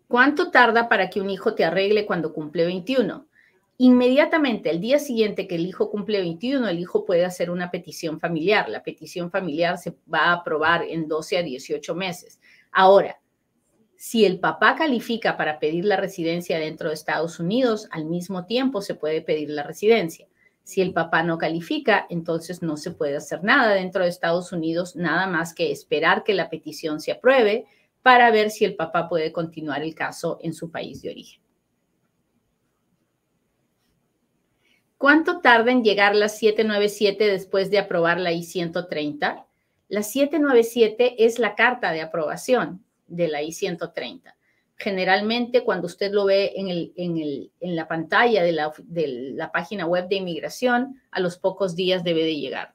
¿Cuánto 0.08 0.50
tarda 0.50 0.90
para 0.90 1.12
que 1.12 1.22
un 1.22 1.30
hijo 1.30 1.54
te 1.54 1.64
arregle 1.64 2.08
cuando 2.08 2.34
cumple 2.34 2.66
21? 2.66 3.28
Inmediatamente, 3.78 4.70
el 4.70 4.80
día 4.80 5.00
siguiente 5.00 5.48
que 5.48 5.56
el 5.56 5.66
hijo 5.66 5.90
cumple 5.90 6.20
21, 6.20 6.68
el 6.70 6.80
hijo 6.80 7.06
puede 7.06 7.26
hacer 7.26 7.50
una 7.50 7.72
petición 7.72 8.20
familiar. 8.20 8.70
La 8.70 8.84
petición 8.84 9.32
familiar 9.32 9.78
se 9.78 9.96
va 10.12 10.26
a 10.26 10.34
aprobar 10.34 10.84
en 10.84 11.08
12 11.08 11.38
a 11.38 11.44
18 11.44 11.96
meses. 11.96 12.40
Ahora, 12.72 13.20
si 13.96 14.26
el 14.26 14.40
papá 14.40 14.76
califica 14.76 15.38
para 15.38 15.60
pedir 15.60 15.86
la 15.86 15.96
residencia 15.96 16.60
dentro 16.60 16.90
de 16.90 16.96
Estados 16.96 17.40
Unidos, 17.40 17.88
al 17.92 18.06
mismo 18.06 18.46
tiempo 18.46 18.82
se 18.82 18.96
puede 18.96 19.22
pedir 19.22 19.50
la 19.50 19.64
residencia. 19.64 20.28
Si 20.64 20.82
el 20.82 20.94
papá 20.94 21.24
no 21.24 21.38
califica, 21.38 22.06
entonces 22.10 22.62
no 22.62 22.78
se 22.78 22.92
puede 22.92 23.18
hacer 23.18 23.44
nada 23.44 23.74
dentro 23.74 24.04
de 24.04 24.10
Estados 24.10 24.52
Unidos, 24.52 24.96
nada 24.96 25.28
más 25.28 25.54
que 25.54 25.72
esperar 25.72 26.24
que 26.24 26.34
la 26.34 26.50
petición 26.50 27.00
se 27.00 27.12
apruebe 27.12 27.66
para 28.02 28.30
ver 28.32 28.52
si 28.52 28.66
el 28.66 28.76
papá 28.76 29.10
puede 29.10 29.32
continuar 29.32 29.82
el 29.82 29.96
caso 29.96 30.38
en 30.42 30.54
su 30.54 30.70
país 30.70 31.02
de 31.02 31.10
origen. 31.10 31.43
¿Cuánto 35.04 35.42
tarda 35.42 35.70
en 35.70 35.84
llegar 35.84 36.16
la 36.16 36.30
797 36.30 37.28
después 37.28 37.70
de 37.70 37.78
aprobar 37.78 38.22
la 38.22 38.32
I-130? 38.32 39.46
La 39.90 40.02
797 40.02 41.26
es 41.26 41.40
la 41.40 41.56
carta 41.56 41.92
de 41.92 42.00
aprobación 42.00 42.86
de 43.08 43.28
la 43.28 43.44
I-130. 43.44 44.34
Generalmente, 44.78 45.66
cuando 45.66 45.88
usted 45.88 46.14
lo 46.14 46.24
ve 46.24 46.54
en, 46.56 47.76
la 47.76 47.86
pantalla 47.90 48.44
de 48.44 48.54
la, 48.54 48.72
de 48.78 49.34
la 49.36 49.52
página 49.52 49.86
web 49.86 50.08
de 50.08 50.16
inmigración, 50.16 51.02
a 51.12 51.20
los 51.20 51.38
pocos 51.38 51.76
días 51.76 52.06
debe 52.06 52.24
de 52.24 52.40
llegar. 52.40 52.74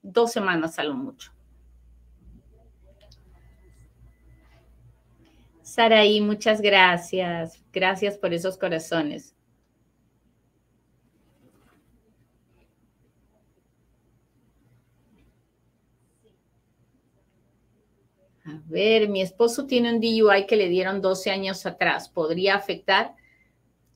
Dos 0.00 0.30
semanas 0.30 0.78
a 0.78 0.84
lo 0.84 0.94
mucho. 0.94 1.32
Saraí, 5.60 6.20
muchas 6.20 6.60
gracias. 6.60 7.60
Gracias 7.72 8.16
por 8.16 8.32
esos 8.32 8.56
corazones. 8.56 9.34
Ver, 18.68 19.08
mi 19.08 19.20
esposo 19.20 19.66
tiene 19.66 19.92
un 19.92 20.00
DUI 20.00 20.46
que 20.46 20.56
le 20.56 20.68
dieron 20.68 21.00
12 21.00 21.30
años 21.30 21.66
atrás. 21.66 22.08
¿Podría 22.08 22.54
afectar? 22.54 23.14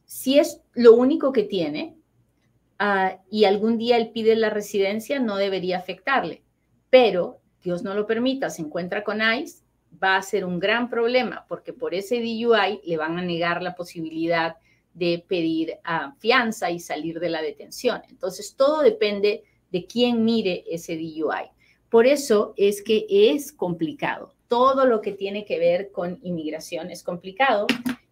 Si 0.04 0.38
es 0.38 0.60
lo 0.74 0.94
único 0.94 1.32
que 1.32 1.44
tiene 1.44 1.96
uh, 2.80 3.18
y 3.30 3.44
algún 3.44 3.78
día 3.78 3.96
él 3.96 4.10
pide 4.10 4.36
la 4.36 4.50
residencia, 4.50 5.18
no 5.20 5.36
debería 5.36 5.78
afectarle. 5.78 6.42
Pero, 6.90 7.40
Dios 7.62 7.82
no 7.82 7.94
lo 7.94 8.06
permita, 8.06 8.50
se 8.50 8.62
encuentra 8.62 9.04
con 9.04 9.20
ICE, 9.22 9.62
va 10.02 10.16
a 10.16 10.22
ser 10.22 10.44
un 10.44 10.58
gran 10.58 10.88
problema 10.88 11.44
porque 11.48 11.72
por 11.72 11.94
ese 11.94 12.16
DUI 12.20 12.80
le 12.84 12.96
van 12.96 13.18
a 13.18 13.22
negar 13.22 13.62
la 13.62 13.74
posibilidad 13.74 14.56
de 14.94 15.24
pedir 15.26 15.78
uh, 15.86 16.12
fianza 16.18 16.70
y 16.70 16.80
salir 16.80 17.18
de 17.20 17.30
la 17.30 17.40
detención. 17.40 18.02
Entonces, 18.08 18.54
todo 18.56 18.82
depende 18.82 19.44
de 19.70 19.86
quién 19.86 20.24
mire 20.24 20.64
ese 20.68 20.96
DUI. 20.96 21.50
Por 21.88 22.06
eso 22.06 22.54
es 22.56 22.82
que 22.82 23.06
es 23.08 23.52
complicado. 23.52 24.34
Todo 24.52 24.84
lo 24.84 25.00
que 25.00 25.12
tiene 25.12 25.46
que 25.46 25.58
ver 25.58 25.92
con 25.92 26.18
inmigración 26.20 26.90
es 26.90 27.02
complicado 27.02 27.66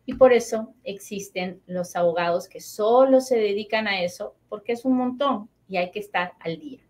y 0.07 0.15
por 0.15 0.33
eso 0.33 0.73
existen 0.85 1.61
los 1.67 1.97
abogados 1.97 2.49
que 2.49 2.61
solo 2.61 3.21
se 3.21 3.37
dedican 3.37 3.87
a 3.87 4.03
eso 4.03 4.35
porque 4.49 4.73
es 4.73 4.87
un 4.87 4.97
montón 4.97 5.51
y 5.69 5.77
hay 5.77 5.91
que 5.91 5.99
estar 5.99 6.33
al 6.41 6.59
día. 6.59 6.81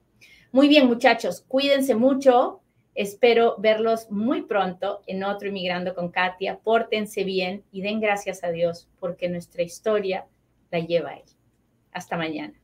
Muy 0.52 0.68
bien, 0.68 0.86
muchachos, 0.86 1.44
cuídense 1.48 1.96
mucho. 1.96 2.60
Espero 2.94 3.56
verlos 3.58 4.08
muy 4.08 4.42
pronto 4.42 5.00
en 5.08 5.24
otro 5.24 5.48
Inmigrando 5.48 5.96
con 5.96 6.12
Katia. 6.12 6.60
Pórtense 6.60 7.24
bien 7.24 7.64
y 7.72 7.82
den 7.82 7.98
gracias 7.98 8.44
a 8.44 8.52
Dios 8.52 8.88
porque 9.00 9.28
nuestra 9.28 9.64
historia 9.64 10.26
la 10.70 10.78
lleva 10.78 11.14
Él. 11.14 11.24
Hasta 11.90 12.16
mañana. 12.16 12.54